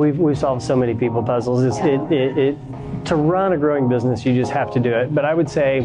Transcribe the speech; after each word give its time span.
We've, 0.00 0.18
we've 0.18 0.38
solved 0.38 0.62
so 0.62 0.74
many 0.74 0.94
people 0.94 1.22
puzzles. 1.22 1.62
It's, 1.62 1.76
it, 1.78 2.00
it, 2.10 2.38
it, 2.38 2.58
to 3.04 3.16
run 3.16 3.52
a 3.52 3.58
growing 3.58 3.86
business, 3.86 4.24
you 4.24 4.34
just 4.34 4.50
have 4.50 4.72
to 4.72 4.80
do 4.80 4.90
it. 4.94 5.14
But 5.14 5.26
I 5.26 5.34
would 5.34 5.50
say 5.50 5.82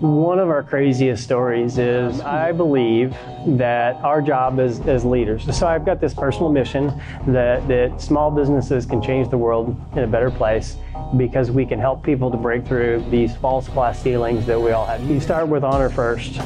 one 0.00 0.38
of 0.38 0.50
our 0.50 0.62
craziest 0.62 1.24
stories 1.24 1.78
is 1.78 2.20
I 2.20 2.52
believe 2.52 3.16
that 3.46 3.96
our 4.04 4.20
job 4.20 4.60
as, 4.60 4.80
as 4.80 5.06
leaders, 5.06 5.56
so 5.56 5.66
I've 5.66 5.86
got 5.86 6.02
this 6.02 6.12
personal 6.12 6.52
mission 6.52 6.88
that, 7.28 7.66
that 7.66 7.98
small 7.98 8.30
businesses 8.30 8.84
can 8.84 9.00
change 9.00 9.30
the 9.30 9.38
world 9.38 9.74
in 9.92 10.00
a 10.00 10.06
better 10.06 10.30
place 10.30 10.76
because 11.16 11.50
we 11.50 11.64
can 11.64 11.78
help 11.78 12.02
people 12.02 12.30
to 12.30 12.36
break 12.36 12.66
through 12.66 13.06
these 13.10 13.34
false 13.36 13.68
glass 13.68 14.02
ceilings 14.02 14.44
that 14.44 14.60
we 14.60 14.72
all 14.72 14.84
have. 14.84 15.02
You 15.08 15.18
start 15.18 15.48
with 15.48 15.64
honor 15.64 15.88
first. 15.88 16.38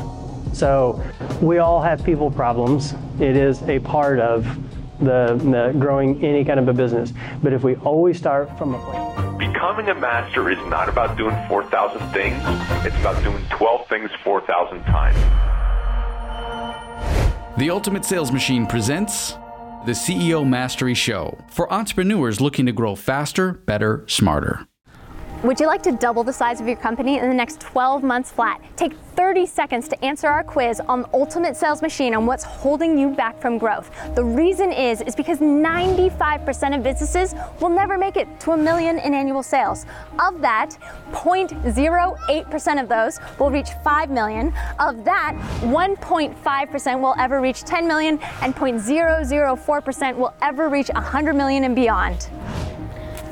So 0.52 1.02
we 1.42 1.58
all 1.58 1.82
have 1.82 2.04
people 2.04 2.30
problems. 2.30 2.94
It 3.18 3.36
is 3.36 3.62
a 3.62 3.80
part 3.80 4.20
of 4.20 4.46
the, 5.00 5.40
the 5.42 5.76
growing 5.78 6.24
any 6.24 6.44
kind 6.44 6.60
of 6.60 6.68
a 6.68 6.72
business. 6.72 7.12
But 7.42 7.52
if 7.52 7.62
we 7.62 7.76
always 7.76 8.18
start 8.18 8.56
from 8.58 8.74
a 8.74 8.78
place. 8.78 9.38
Becoming 9.38 9.88
a 9.88 9.94
master 9.94 10.50
is 10.50 10.58
not 10.68 10.88
about 10.88 11.16
doing 11.16 11.36
4,000 11.48 12.00
things. 12.12 12.42
It's 12.84 12.96
about 12.96 13.22
doing 13.22 13.44
12 13.50 13.88
things 13.88 14.10
4,000 14.22 14.82
times. 14.84 15.16
The 17.58 17.70
Ultimate 17.70 18.04
Sales 18.04 18.32
Machine 18.32 18.66
presents 18.66 19.32
the 19.86 19.92
CEO 19.92 20.46
Mastery 20.46 20.94
Show 20.94 21.38
for 21.48 21.72
entrepreneurs 21.72 22.40
looking 22.40 22.66
to 22.66 22.72
grow 22.72 22.94
faster, 22.94 23.52
better, 23.52 24.04
smarter. 24.08 24.66
Would 25.42 25.58
you 25.58 25.66
like 25.66 25.82
to 25.84 25.92
double 25.92 26.22
the 26.22 26.34
size 26.34 26.60
of 26.60 26.66
your 26.66 26.76
company 26.76 27.18
in 27.18 27.26
the 27.26 27.34
next 27.34 27.62
12 27.62 28.02
months 28.02 28.30
flat? 28.30 28.60
Take 28.76 28.92
30 29.16 29.46
seconds 29.46 29.88
to 29.88 30.04
answer 30.04 30.26
our 30.26 30.44
quiz 30.44 30.80
on 30.80 31.00
the 31.00 31.08
Ultimate 31.14 31.56
Sales 31.56 31.80
Machine 31.80 32.14
on 32.14 32.26
what's 32.26 32.44
holding 32.44 32.98
you 32.98 33.08
back 33.08 33.40
from 33.40 33.56
growth. 33.56 33.90
The 34.14 34.22
reason 34.22 34.70
is 34.70 35.00
is 35.00 35.16
because 35.16 35.38
95% 35.38 36.76
of 36.76 36.82
businesses 36.82 37.34
will 37.58 37.70
never 37.70 37.96
make 37.96 38.18
it 38.18 38.28
to 38.40 38.52
a 38.52 38.56
million 38.56 38.98
in 38.98 39.14
annual 39.14 39.42
sales. 39.42 39.86
Of 40.18 40.42
that, 40.42 40.76
0.08% 41.12 42.82
of 42.82 42.88
those 42.90 43.18
will 43.38 43.50
reach 43.50 43.70
5 43.82 44.10
million. 44.10 44.52
Of 44.78 45.06
that, 45.06 45.34
1.5% 45.60 47.00
will 47.00 47.14
ever 47.18 47.40
reach 47.40 47.62
10 47.62 47.88
million 47.88 48.18
and 48.42 48.54
0.004% 48.54 50.16
will 50.16 50.34
ever 50.42 50.68
reach 50.68 50.90
100 50.90 51.34
million 51.34 51.64
and 51.64 51.74
beyond. 51.74 52.28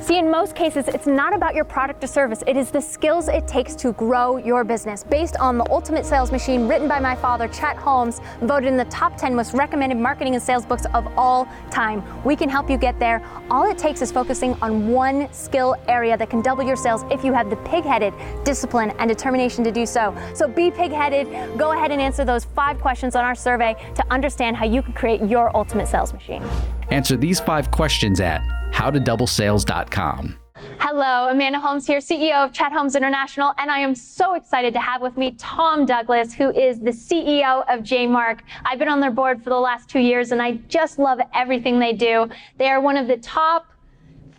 See, 0.09 0.17
in 0.17 0.31
most 0.31 0.55
cases, 0.55 0.89
it's 0.89 1.07
not 1.07 1.35
about 1.35 1.55
your 1.55 1.67
product 1.67 2.03
or 2.03 2.07
service. 2.07 2.43
It 2.47 2.57
is 2.57 2.71
the 2.71 2.81
skills 2.81 3.29
it 3.29 3.47
takes 3.47 3.75
to 3.75 3.93
grow 3.93 4.39
your 4.39 4.65
business. 4.65 5.05
Based 5.05 5.37
on 5.37 5.59
the 5.59 5.71
Ultimate 5.71 6.07
Sales 6.07 6.33
Machine, 6.33 6.67
written 6.67 6.89
by 6.89 6.99
my 6.99 7.15
father, 7.15 7.47
Chet 7.47 7.77
Holmes, 7.77 8.23
voted 8.41 8.71
in 8.71 8.79
the 8.79 8.87
top 8.87 9.19
10 9.19 9.35
most 9.35 9.53
recommended 9.53 9.99
marketing 9.99 10.33
and 10.33 10.43
sales 10.43 10.65
books 10.65 10.87
of 10.95 11.07
all 11.19 11.47
time. 11.71 12.03
We 12.25 12.37
can 12.37 12.49
help 12.49 12.71
you 12.71 12.79
get 12.79 12.99
there. 12.99 13.23
All 13.51 13.71
it 13.71 13.77
takes 13.77 14.01
is 14.01 14.11
focusing 14.11 14.55
on 14.63 14.89
one 14.89 15.31
skill 15.31 15.77
area 15.89 16.17
that 16.17 16.31
can 16.31 16.41
double 16.41 16.65
your 16.65 16.77
sales 16.77 17.05
if 17.11 17.23
you 17.23 17.35
have 17.35 17.51
the 17.51 17.57
pig-headed 17.57 18.15
discipline 18.47 18.93
and 18.99 19.11
determination 19.11 19.63
to 19.65 19.71
do 19.71 19.85
so. 19.85 20.17
So 20.33 20.49
be 20.49 20.71
pig-headed. 20.71 21.59
Go 21.59 21.73
ahead 21.73 21.91
and 21.91 22.01
answer 22.01 22.25
those 22.25 22.47
five 22.47 22.81
questions 22.81 23.15
on 23.15 23.27
our 23.27 23.35
survey 23.35 23.77
to 23.95 24.11
understand 24.11 24.57
how 24.57 24.65
you 24.65 24.81
can 24.81 24.95
create 24.95 25.21
your 25.21 25.55
ultimate 25.55 25.87
sales 25.87 26.15
machine. 26.15 26.43
Answer 26.91 27.19
these 27.19 27.41
five 27.41 27.71
questions 27.71 28.21
at 28.21 28.58
howtodoublesales.com. 28.73 30.37
Hello, 30.81 31.29
Amanda 31.29 31.61
Holmes 31.61 31.87
here, 31.87 31.99
CEO 31.99 32.45
of 32.45 32.53
Chet 32.53 32.73
Holmes 32.73 32.97
International, 32.97 33.53
and 33.59 33.71
I 33.71 33.79
am 33.79 33.95
so 33.95 34.35
excited 34.35 34.73
to 34.75 34.81
have 34.81 35.03
with 35.03 35.17
me 35.17 35.33
Tom 35.39 35.87
Douglas, 35.87 36.33
who 36.33 36.51
is 36.51 36.81
the 36.81 36.91
CEO 36.91 37.63
of 37.69 37.81
JMARK. 37.81 38.41
I've 38.65 38.79
been 38.79 38.89
on 38.89 39.01
their 39.01 39.11
board 39.11 39.43
for 39.43 39.51
the 39.51 39.59
last 39.59 39.89
two 39.89 40.01
years, 40.01 40.33
and 40.33 40.43
I 40.43 40.53
just 40.69 40.99
love 40.99 41.21
everything 41.35 41.79
they 41.79 41.93
do. 41.93 42.29
They 42.57 42.69
are 42.71 42.81
one 42.81 42.97
of 42.97 43.07
the 43.07 43.19
top 43.19 43.67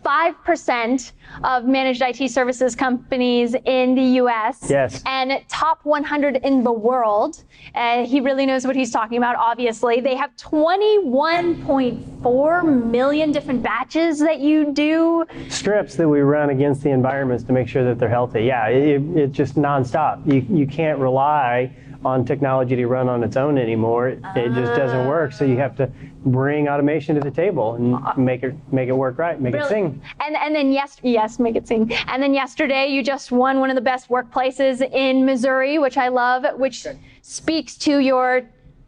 5% 0.04 1.12
of 1.44 1.64
managed 1.64 2.02
IT 2.02 2.28
services 2.30 2.74
companies 2.74 3.54
in 3.64 3.94
the 3.94 4.02
US. 4.22 4.68
Yes. 4.68 5.00
And 5.06 5.40
top 5.48 5.84
100 5.84 6.36
in 6.36 6.64
the 6.64 6.72
world. 6.72 7.44
Uh, 7.74 8.06
he 8.06 8.20
really 8.20 8.46
knows 8.46 8.66
what 8.66 8.76
he's 8.76 8.90
talking 8.90 9.18
about, 9.18 9.36
obviously. 9.36 10.00
They 10.00 10.16
have 10.16 10.34
21.4 10.36 12.90
million 12.90 13.32
different 13.32 13.62
batches 13.62 14.18
that 14.20 14.40
you 14.40 14.72
do. 14.72 15.26
Scripts 15.48 15.96
that 15.96 16.08
we 16.08 16.20
run 16.20 16.50
against 16.50 16.82
the 16.82 16.90
environments 16.90 17.44
to 17.44 17.52
make 17.52 17.68
sure 17.68 17.84
that 17.84 17.98
they're 17.98 18.08
healthy. 18.08 18.44
Yeah, 18.44 18.68
it, 18.68 19.02
it's 19.16 19.36
just 19.36 19.56
nonstop. 19.56 20.26
You, 20.26 20.46
you 20.54 20.66
can't 20.66 20.98
rely 20.98 21.74
on 22.04 22.24
technology 22.24 22.76
to 22.76 22.86
run 22.86 23.08
on 23.08 23.22
its 23.22 23.36
own 23.36 23.58
anymore. 23.58 24.08
It, 24.08 24.22
it 24.34 24.54
just 24.54 24.74
doesn't 24.74 25.06
ah. 25.06 25.08
work. 25.08 25.32
So 25.32 25.44
you 25.44 25.56
have 25.58 25.76
to 25.76 25.90
bring 26.24 26.68
automation 26.68 27.14
to 27.14 27.20
the 27.20 27.30
table 27.30 27.74
and 27.74 27.98
make 28.16 28.42
it 28.42 28.54
make 28.72 28.88
it 28.88 28.96
work 28.96 29.18
right, 29.18 29.40
make 29.40 29.52
Brilliant. 29.52 29.94
it 29.94 30.00
sing. 30.00 30.02
And 30.20 30.36
and 30.36 30.54
then 30.54 30.72
yes, 30.72 30.98
yes, 31.02 31.38
make 31.38 31.56
it 31.56 31.68
sing. 31.68 31.92
And 32.06 32.22
then 32.22 32.34
yesterday 32.34 32.88
you 32.88 33.02
just 33.02 33.30
won 33.32 33.60
one 33.60 33.70
of 33.70 33.76
the 33.76 33.82
best 33.82 34.08
workplaces 34.08 34.80
in 34.92 35.24
Missouri, 35.24 35.78
which 35.78 35.98
I 35.98 36.08
love, 36.08 36.44
which 36.58 36.86
speaks 37.22 37.76
to 37.78 37.98
your 37.98 38.42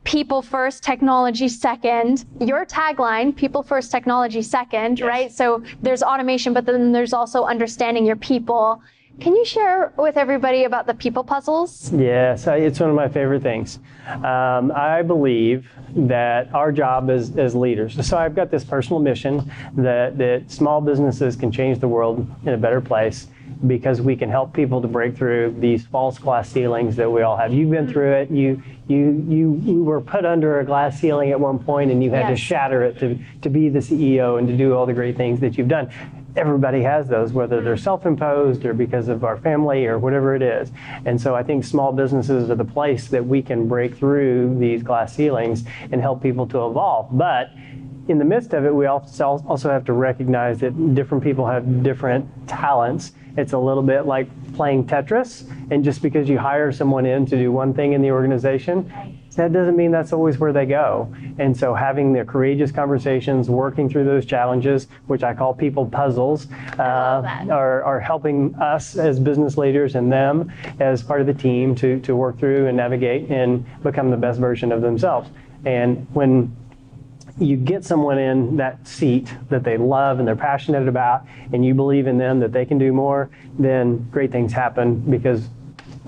people 0.04 0.42
first, 0.42 0.82
technology 0.82 1.48
second. 1.48 2.24
Your 2.40 2.66
tagline, 2.66 3.34
people 3.36 3.62
first, 3.62 3.90
technology 3.90 4.42
second, 4.42 5.00
right? 5.00 5.30
So 5.30 5.62
there's 5.80 6.02
automation, 6.02 6.52
but 6.52 6.66
then 6.66 6.92
there's 6.92 7.12
also 7.12 7.44
understanding 7.44 8.04
your 8.04 8.16
people. 8.16 8.82
Can 9.20 9.36
you 9.36 9.44
share 9.44 9.92
with 9.96 10.16
everybody 10.16 10.64
about 10.64 10.86
the 10.86 10.94
people 10.94 11.22
puzzles? 11.22 11.92
Yes, 11.92 12.46
it's 12.46 12.80
one 12.80 12.88
of 12.88 12.96
my 12.96 13.08
favorite 13.08 13.42
things. 13.42 13.78
Um, 14.08 14.72
I 14.74 15.02
believe 15.06 15.70
that 15.94 16.52
our 16.54 16.72
job 16.72 17.10
as, 17.10 17.36
as 17.36 17.54
leaders, 17.54 18.04
so 18.06 18.16
I've 18.16 18.34
got 18.34 18.50
this 18.50 18.64
personal 18.64 19.00
mission 19.00 19.50
that, 19.76 20.16
that 20.18 20.50
small 20.50 20.80
businesses 20.80 21.36
can 21.36 21.52
change 21.52 21.78
the 21.78 21.88
world 21.88 22.26
in 22.44 22.54
a 22.54 22.56
better 22.56 22.80
place 22.80 23.28
because 23.66 24.00
we 24.00 24.16
can 24.16 24.28
help 24.28 24.52
people 24.52 24.80
to 24.82 24.88
break 24.88 25.16
through 25.16 25.54
these 25.60 25.86
false 25.86 26.18
glass 26.18 26.48
ceilings 26.48 26.96
that 26.96 27.08
we 27.08 27.22
all 27.22 27.36
have. 27.36 27.52
You've 27.52 27.70
been 27.70 27.86
through 27.86 28.12
it. 28.12 28.30
You, 28.30 28.60
you, 28.88 29.24
you, 29.28 29.60
you 29.62 29.84
were 29.84 30.00
put 30.00 30.24
under 30.24 30.58
a 30.58 30.64
glass 30.64 30.98
ceiling 30.98 31.30
at 31.30 31.38
one 31.38 31.60
point 31.60 31.92
and 31.92 32.02
you 32.02 32.10
had 32.10 32.28
to 32.28 32.36
shatter 32.36 32.82
it 32.82 32.98
to, 32.98 33.16
to 33.42 33.48
be 33.48 33.68
the 33.68 33.78
CEO 33.78 34.38
and 34.38 34.48
to 34.48 34.56
do 34.56 34.74
all 34.74 34.84
the 34.84 34.92
great 34.92 35.16
things 35.16 35.38
that 35.40 35.56
you've 35.56 35.68
done 35.68 35.92
everybody 36.36 36.82
has 36.82 37.08
those, 37.08 37.32
whether 37.32 37.60
they're 37.60 37.76
hmm. 37.76 37.82
self-imposed 37.82 38.64
or 38.64 38.74
because 38.74 39.08
of 39.08 39.24
our 39.24 39.36
family 39.36 39.86
or 39.86 39.98
whatever 39.98 40.34
it 40.34 40.42
is. 40.42 40.72
And 41.04 41.20
so 41.20 41.34
I 41.34 41.42
think 41.42 41.64
small 41.64 41.92
businesses 41.92 42.50
are 42.50 42.54
the 42.54 42.64
place 42.64 43.08
that 43.08 43.24
we 43.24 43.42
can 43.42 43.68
break 43.68 43.96
through 43.96 44.58
these 44.58 44.82
glass 44.82 45.14
ceilings 45.14 45.64
and 45.90 46.00
help 46.00 46.22
people 46.22 46.46
to 46.48 46.66
evolve. 46.66 47.08
But 47.16 47.50
in 48.08 48.18
the 48.18 48.24
midst 48.24 48.52
of 48.52 48.64
it, 48.64 48.74
we 48.74 48.86
also 48.86 49.42
also 49.46 49.70
have 49.70 49.84
to 49.84 49.92
recognize 49.92 50.58
that 50.58 50.94
different 50.94 51.22
people 51.22 51.46
have 51.46 51.82
different 51.82 52.26
talents. 52.48 53.12
It's 53.36 53.52
a 53.52 53.58
little 53.58 53.82
bit 53.82 54.06
like 54.06 54.28
playing 54.54 54.86
Tetris, 54.86 55.48
and 55.70 55.84
just 55.84 56.02
because 56.02 56.28
you 56.28 56.38
hire 56.38 56.72
someone 56.72 57.06
in 57.06 57.24
to 57.26 57.36
do 57.36 57.52
one 57.52 57.72
thing 57.72 57.92
in 57.92 58.02
the 58.02 58.10
organization, 58.10 59.21
that 59.36 59.52
doesn't 59.52 59.76
mean 59.76 59.90
that's 59.90 60.12
always 60.12 60.38
where 60.38 60.52
they 60.52 60.66
go. 60.66 61.12
And 61.38 61.56
so 61.56 61.74
having 61.74 62.12
the 62.12 62.24
courageous 62.24 62.70
conversations, 62.70 63.48
working 63.48 63.88
through 63.88 64.04
those 64.04 64.26
challenges, 64.26 64.88
which 65.06 65.22
I 65.22 65.34
call 65.34 65.54
people 65.54 65.86
puzzles, 65.86 66.48
uh, 66.78 67.46
are, 67.50 67.82
are 67.82 68.00
helping 68.00 68.54
us 68.56 68.96
as 68.96 69.18
business 69.18 69.56
leaders 69.56 69.94
and 69.94 70.12
them 70.12 70.52
as 70.80 71.02
part 71.02 71.20
of 71.20 71.26
the 71.26 71.34
team 71.34 71.74
to, 71.76 72.00
to 72.00 72.14
work 72.14 72.38
through 72.38 72.66
and 72.66 72.76
navigate 72.76 73.30
and 73.30 73.64
become 73.82 74.10
the 74.10 74.16
best 74.16 74.38
version 74.38 74.70
of 74.70 74.82
themselves. 74.82 75.30
And 75.64 76.06
when 76.12 76.54
you 77.38 77.56
get 77.56 77.84
someone 77.84 78.18
in 78.18 78.56
that 78.58 78.86
seat 78.86 79.32
that 79.48 79.64
they 79.64 79.78
love 79.78 80.18
and 80.18 80.28
they're 80.28 80.36
passionate 80.36 80.86
about, 80.88 81.26
and 81.52 81.64
you 81.64 81.74
believe 81.74 82.06
in 82.06 82.18
them 82.18 82.40
that 82.40 82.52
they 82.52 82.66
can 82.66 82.78
do 82.78 82.92
more, 82.92 83.30
then 83.58 84.06
great 84.10 84.30
things 84.30 84.52
happen 84.52 85.00
because 85.10 85.48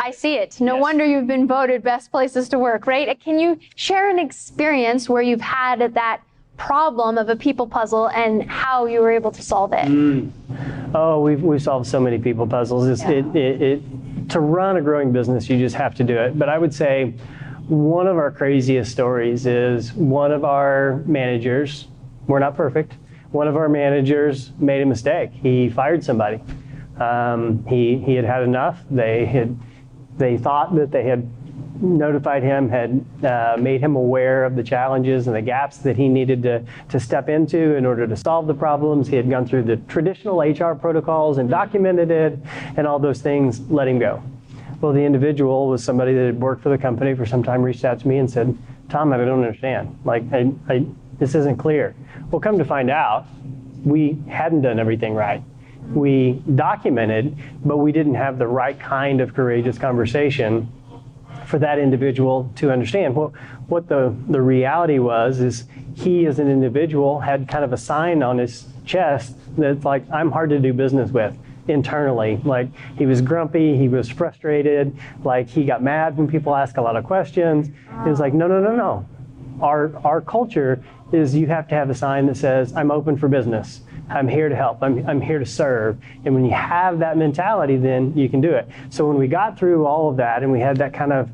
I 0.05 0.11
see 0.11 0.35
it. 0.35 0.61
No 0.61 0.75
Yes. 0.75 0.83
wonder 0.83 1.03
you've 1.03 1.27
been 1.27 1.47
voted 1.47 1.83
best 1.83 2.11
places 2.11 2.51
to 2.51 2.59
work, 2.59 2.87
right? 2.87 3.19
Can 3.19 3.39
you 3.39 3.59
share 3.75 4.11
an 4.11 4.19
experience 4.19 5.09
where 5.09 5.23
you've 5.23 5.41
had 5.41 5.95
that 5.95 6.21
problem 6.59 7.17
of 7.17 7.31
a 7.31 7.37
people 7.37 7.67
puzzle 7.67 8.11
and 8.11 8.43
how 8.43 8.85
you 8.85 9.01
were 9.01 9.11
able 9.11 9.31
to 9.31 9.41
solve 9.41 9.73
it? 9.73 9.89
Oh, 10.95 11.23
we've, 11.23 11.43
we've 11.43 11.63
solved 11.63 11.87
so 11.87 11.99
many 12.01 12.19
people 12.19 12.47
puzzles. 12.47 12.87
It's, 12.87 13.03
it, 13.09 13.25
it, 13.35 13.63
it, 13.63 14.29
to 14.29 14.41
run 14.41 14.77
a 14.77 14.83
growing 14.83 15.11
business, 15.11 15.49
you 15.49 15.59
just 15.59 15.75
have 15.77 15.95
to 15.95 16.05
do 16.05 16.19
it. 16.19 16.39
But 16.39 16.51
I 16.51 16.59
would 16.59 16.75
say 16.75 17.15
one 17.69 18.07
of 18.07 18.19
our 18.19 18.31
craziest 18.31 18.93
stories 18.93 19.47
is 19.47 19.95
one 19.95 20.33
of 20.33 20.45
our 20.45 21.03
managers, 21.07 21.89
we're 22.27 22.41
not 22.41 22.55
perfect, 22.55 22.93
one 23.31 23.49
of 23.49 23.57
our 23.57 23.71
managers 23.71 24.53
made 24.59 24.83
a 24.83 24.87
mistake. 24.87 25.31
He 25.33 25.71
fired 25.71 26.05
somebody. 26.05 26.41
Um, 27.01 27.65
he, 27.67 27.97
he 27.97 28.15
had 28.17 28.27
had 28.27 28.43
enough. 28.43 28.83
They 28.91 29.25
had, 29.25 29.59
they 30.17 30.37
thought 30.37 30.75
that 30.77 30.91
they 30.91 31.05
had 31.05 31.29
notified 31.81 32.43
him, 32.43 32.69
had 32.69 33.05
uh, 33.25 33.57
made 33.59 33.81
him 33.81 33.97
aware 33.97 34.45
of 34.45 34.57
the 34.57 34.63
challenges 34.63 35.27
and 35.27 35.35
the 35.35 35.43
gaps 35.43 35.79
that 35.79 35.97
he 35.97 36.09
needed 36.09 36.43
to, 36.43 36.65
to 36.89 37.01
step 37.01 37.29
into 37.29 37.75
in 37.75 37.85
order 37.85 38.07
to 38.07 38.17
solve 38.17 38.47
the 38.47 38.55
problems. 38.55 39.09
He 39.09 39.17
had 39.17 39.29
gone 39.29 39.47
through 39.47 39.65
the 39.65 39.77
traditional 39.77 40.41
HR 40.41 40.75
protocols 40.75 41.39
and 41.39 41.51
documented 41.51 42.11
it, 42.11 42.39
and 42.77 42.87
all 42.87 42.99
those 42.99 43.21
things 43.21 43.61
let 43.71 43.89
him 43.89 43.99
go. 43.99 44.23
Well, 44.81 44.93
the 44.93 45.03
individual 45.03 45.69
was 45.69 45.83
somebody 45.83 46.15
that 46.15 46.27
had 46.27 46.41
worked 46.41 46.63
for 46.63 46.69
the 46.69 46.79
company 46.79 47.15
for 47.15 47.27
some 47.27 47.43
time, 47.43 47.63
reached 47.63 47.85
out 47.85 47.99
to 48.01 48.09
me 48.09 48.19
and 48.19 48.31
said, 48.31 48.57
Tom, 48.89 49.13
I 49.13 49.17
don't 49.19 49.43
understand. 49.43 49.99
Like, 50.05 50.23
I, 50.33 50.53
I, 50.69 50.87
this 51.19 51.35
isn't 51.35 51.57
clear. 51.57 51.95
Well, 52.31 52.41
come 52.41 52.59
to 52.59 52.65
find 52.65 52.91
out, 52.91 53.27
we 53.85 54.19
hadn't 54.29 54.63
done 54.63 54.79
everything 54.79 55.15
right. 55.15 55.43
We 55.93 56.43
documented, 56.55 57.37
but 57.65 57.77
we 57.79 57.93
didn't 57.93 58.15
have 58.15 58.39
the 58.39 58.47
right 58.47 58.79
kind 58.79 59.21
of 59.21 59.35
courageous 59.35 59.79
conversation 59.79 60.73
for 61.47 61.59
that 61.59 61.79
individual 61.79 62.51
to 62.57 62.71
understand. 62.71 63.15
Well, 63.15 63.35
what 63.69 63.89
the, 63.89 64.15
the 64.29 64.41
reality 64.41 64.99
was 64.99 65.41
is 65.41 65.65
he 65.95 66.27
as 66.27 66.39
an 66.39 66.51
individual 66.51 67.21
had 67.21 67.49
kind 67.49 67.65
of 67.65 67.73
a 67.73 67.77
sign 67.77 68.23
on 68.23 68.39
his 68.39 68.67
chest 68.85 69.37
that's 69.57 69.85
like, 69.85 70.05
I'm 70.11 70.31
hard 70.31 70.51
to 70.51 70.59
do 70.59 70.73
business 70.73 71.11
with 71.11 71.37
internally. 71.69 72.41
Like 72.45 72.69
he 72.99 73.07
was 73.07 73.21
grumpy, 73.21 73.77
he 73.77 73.89
was 73.89 74.09
frustrated, 74.09 74.97
like 75.23 75.49
he 75.49 75.65
got 75.65 75.83
mad 75.83 76.17
when 76.17 76.29
people 76.29 76.55
ask 76.55 76.77
a 76.77 76.83
lot 76.83 76.97
of 76.97 77.05
questions. 77.05 77.69
It 77.69 78.09
was 78.09 78.21
like, 78.21 78.35
no, 78.35 78.47
no, 78.47 78.61
no, 78.61 78.75
no. 78.75 79.09
Our, 79.61 79.97
our 80.05 80.21
culture 80.21 80.83
is 81.13 81.35
you 81.35 81.47
have 81.47 81.69
to 81.69 81.75
have 81.75 81.91
a 81.91 81.95
sign 81.95 82.27
that 82.27 82.37
says, 82.37 82.75
I'm 82.75 82.91
open 82.91 83.17
for 83.17 83.29
business. 83.29 83.83
I'm 84.09 84.29
here 84.29 84.49
to 84.49 84.57
help. 84.57 84.83
I'm, 84.83 85.07
I'm 85.09 85.21
here 85.21 85.39
to 85.39 85.47
serve. 85.47 85.99
And 86.25 86.35
when 86.35 86.45
you 86.45 86.53
have 86.53 86.99
that 86.99 87.17
mentality, 87.17 87.77
then 87.77 88.17
you 88.17 88.29
can 88.29 88.41
do 88.41 88.53
it. 88.53 88.69
So 88.91 89.07
when 89.07 89.19
we 89.19 89.29
got 89.29 89.59
through 89.59 89.87
all 89.87 90.11
of 90.11 90.17
that 90.19 90.43
and 90.43 90.53
we 90.53 90.61
had 90.61 90.77
that 90.79 90.93
kind 90.93 91.13
of 91.13 91.31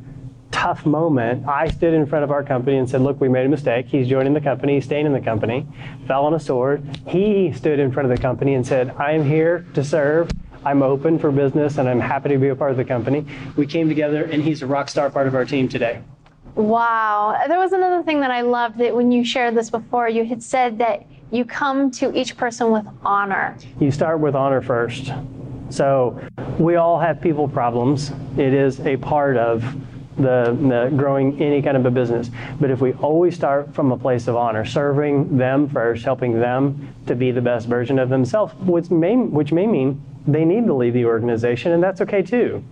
tough 0.50 0.84
moment, 0.84 1.48
I 1.48 1.68
stood 1.68 1.94
in 1.94 2.06
front 2.06 2.24
of 2.24 2.30
our 2.30 2.44
company 2.44 2.76
and 2.76 2.88
said, 2.88 3.00
Look, 3.00 3.20
we 3.20 3.28
made 3.28 3.46
a 3.46 3.48
mistake. 3.48 3.86
He's 3.86 4.08
joining 4.08 4.34
the 4.34 4.40
company, 4.40 4.74
he's 4.74 4.84
staying 4.84 5.06
in 5.06 5.12
the 5.12 5.20
company, 5.20 5.66
fell 6.06 6.24
on 6.24 6.34
a 6.34 6.40
sword. 6.40 6.84
He 7.06 7.52
stood 7.52 7.78
in 7.78 7.92
front 7.92 8.10
of 8.10 8.16
the 8.16 8.20
company 8.20 8.54
and 8.54 8.66
said, 8.66 8.94
I 8.98 9.12
am 9.12 9.24
here 9.24 9.66
to 9.74 9.84
serve. 9.84 10.30
I'm 10.64 10.82
open 10.82 11.18
for 11.18 11.30
business 11.32 11.78
and 11.78 11.88
I'm 11.88 12.00
happy 12.00 12.28
to 12.30 12.38
be 12.38 12.48
a 12.48 12.56
part 12.56 12.70
of 12.70 12.76
the 12.76 12.84
company. 12.84 13.24
We 13.56 13.66
came 13.66 13.88
together 13.88 14.24
and 14.24 14.42
he's 14.42 14.62
a 14.62 14.66
rock 14.66 14.90
star 14.90 15.08
part 15.08 15.26
of 15.26 15.34
our 15.34 15.44
team 15.44 15.68
today. 15.68 16.02
Wow. 16.54 17.42
There 17.48 17.58
was 17.58 17.72
another 17.72 18.02
thing 18.02 18.20
that 18.20 18.30
I 18.30 18.42
loved 18.42 18.78
that 18.78 18.94
when 18.94 19.10
you 19.12 19.24
shared 19.24 19.54
this 19.54 19.70
before, 19.70 20.08
you 20.08 20.24
had 20.24 20.42
said 20.42 20.78
that 20.78 21.06
you 21.30 21.44
come 21.44 21.90
to 21.92 22.16
each 22.16 22.36
person 22.36 22.70
with 22.70 22.86
honor. 23.04 23.56
You 23.78 23.90
start 23.90 24.20
with 24.20 24.34
honor 24.34 24.60
first. 24.60 25.12
So 25.70 26.20
we 26.58 26.76
all 26.76 26.98
have 26.98 27.20
people 27.20 27.48
problems. 27.48 28.10
It 28.36 28.52
is 28.52 28.80
a 28.80 28.96
part 28.96 29.36
of 29.36 29.62
the, 30.16 30.56
the, 30.60 30.94
growing 30.96 31.40
any 31.40 31.62
kind 31.62 31.76
of 31.76 31.86
a 31.86 31.90
business. 31.90 32.30
But 32.58 32.70
if 32.70 32.80
we 32.80 32.92
always 32.94 33.34
start 33.34 33.72
from 33.74 33.92
a 33.92 33.96
place 33.96 34.26
of 34.28 34.36
honor, 34.36 34.64
serving 34.64 35.38
them 35.38 35.68
first, 35.68 36.04
helping 36.04 36.38
them 36.38 36.92
to 37.06 37.14
be 37.14 37.30
the 37.30 37.40
best 37.40 37.68
version 37.68 37.98
of 37.98 38.08
themselves, 38.08 38.52
which 38.60 38.90
may, 38.90 39.16
which 39.16 39.52
may 39.52 39.66
mean 39.66 40.02
they 40.26 40.44
need 40.44 40.66
to 40.66 40.74
leave 40.74 40.92
the 40.92 41.04
organization, 41.04 41.72
and 41.72 41.82
that's 41.82 42.00
okay 42.00 42.22
too. 42.22 42.62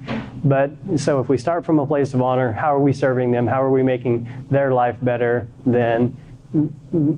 But 0.44 0.70
so 0.96 1.20
if 1.20 1.28
we 1.28 1.38
start 1.38 1.64
from 1.64 1.78
a 1.78 1.86
place 1.86 2.12
of 2.12 2.20
honor, 2.20 2.52
how 2.52 2.74
are 2.74 2.80
we 2.80 2.92
serving 2.92 3.30
them? 3.30 3.46
How 3.46 3.62
are 3.62 3.70
we 3.70 3.82
making 3.82 4.28
their 4.50 4.72
life 4.72 4.96
better? 5.00 5.48
Then 5.64 6.16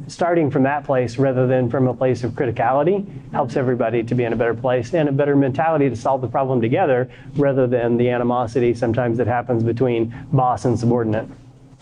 starting 0.09 0.51
from 0.51 0.65
that 0.65 0.85
place 0.85 1.17
rather 1.17 1.47
than 1.47 1.71
from 1.71 1.87
a 1.87 1.95
place 1.95 2.25
of 2.25 2.33
criticality 2.33 3.07
helps 3.31 3.57
everybody 3.57 4.03
to 4.03 4.15
be 4.15 4.25
in 4.25 4.33
a 4.33 4.37
better 4.37 4.55
place 4.55 4.93
and 4.93 5.09
a 5.09 5.13
better 5.13 5.37
mentality 5.37 5.89
to 5.89 5.95
solve 5.95 6.21
the 6.21 6.27
problem 6.27 6.61
together 6.61 7.09
rather 7.37 7.69
than 7.69 7.97
the 7.97 8.09
animosity 8.09 8.75
sometimes 8.75 9.17
that 9.17 9.29
happens 9.29 9.63
between 9.63 10.13
boss 10.33 10.65
and 10.65 10.77
subordinate. 10.77 11.29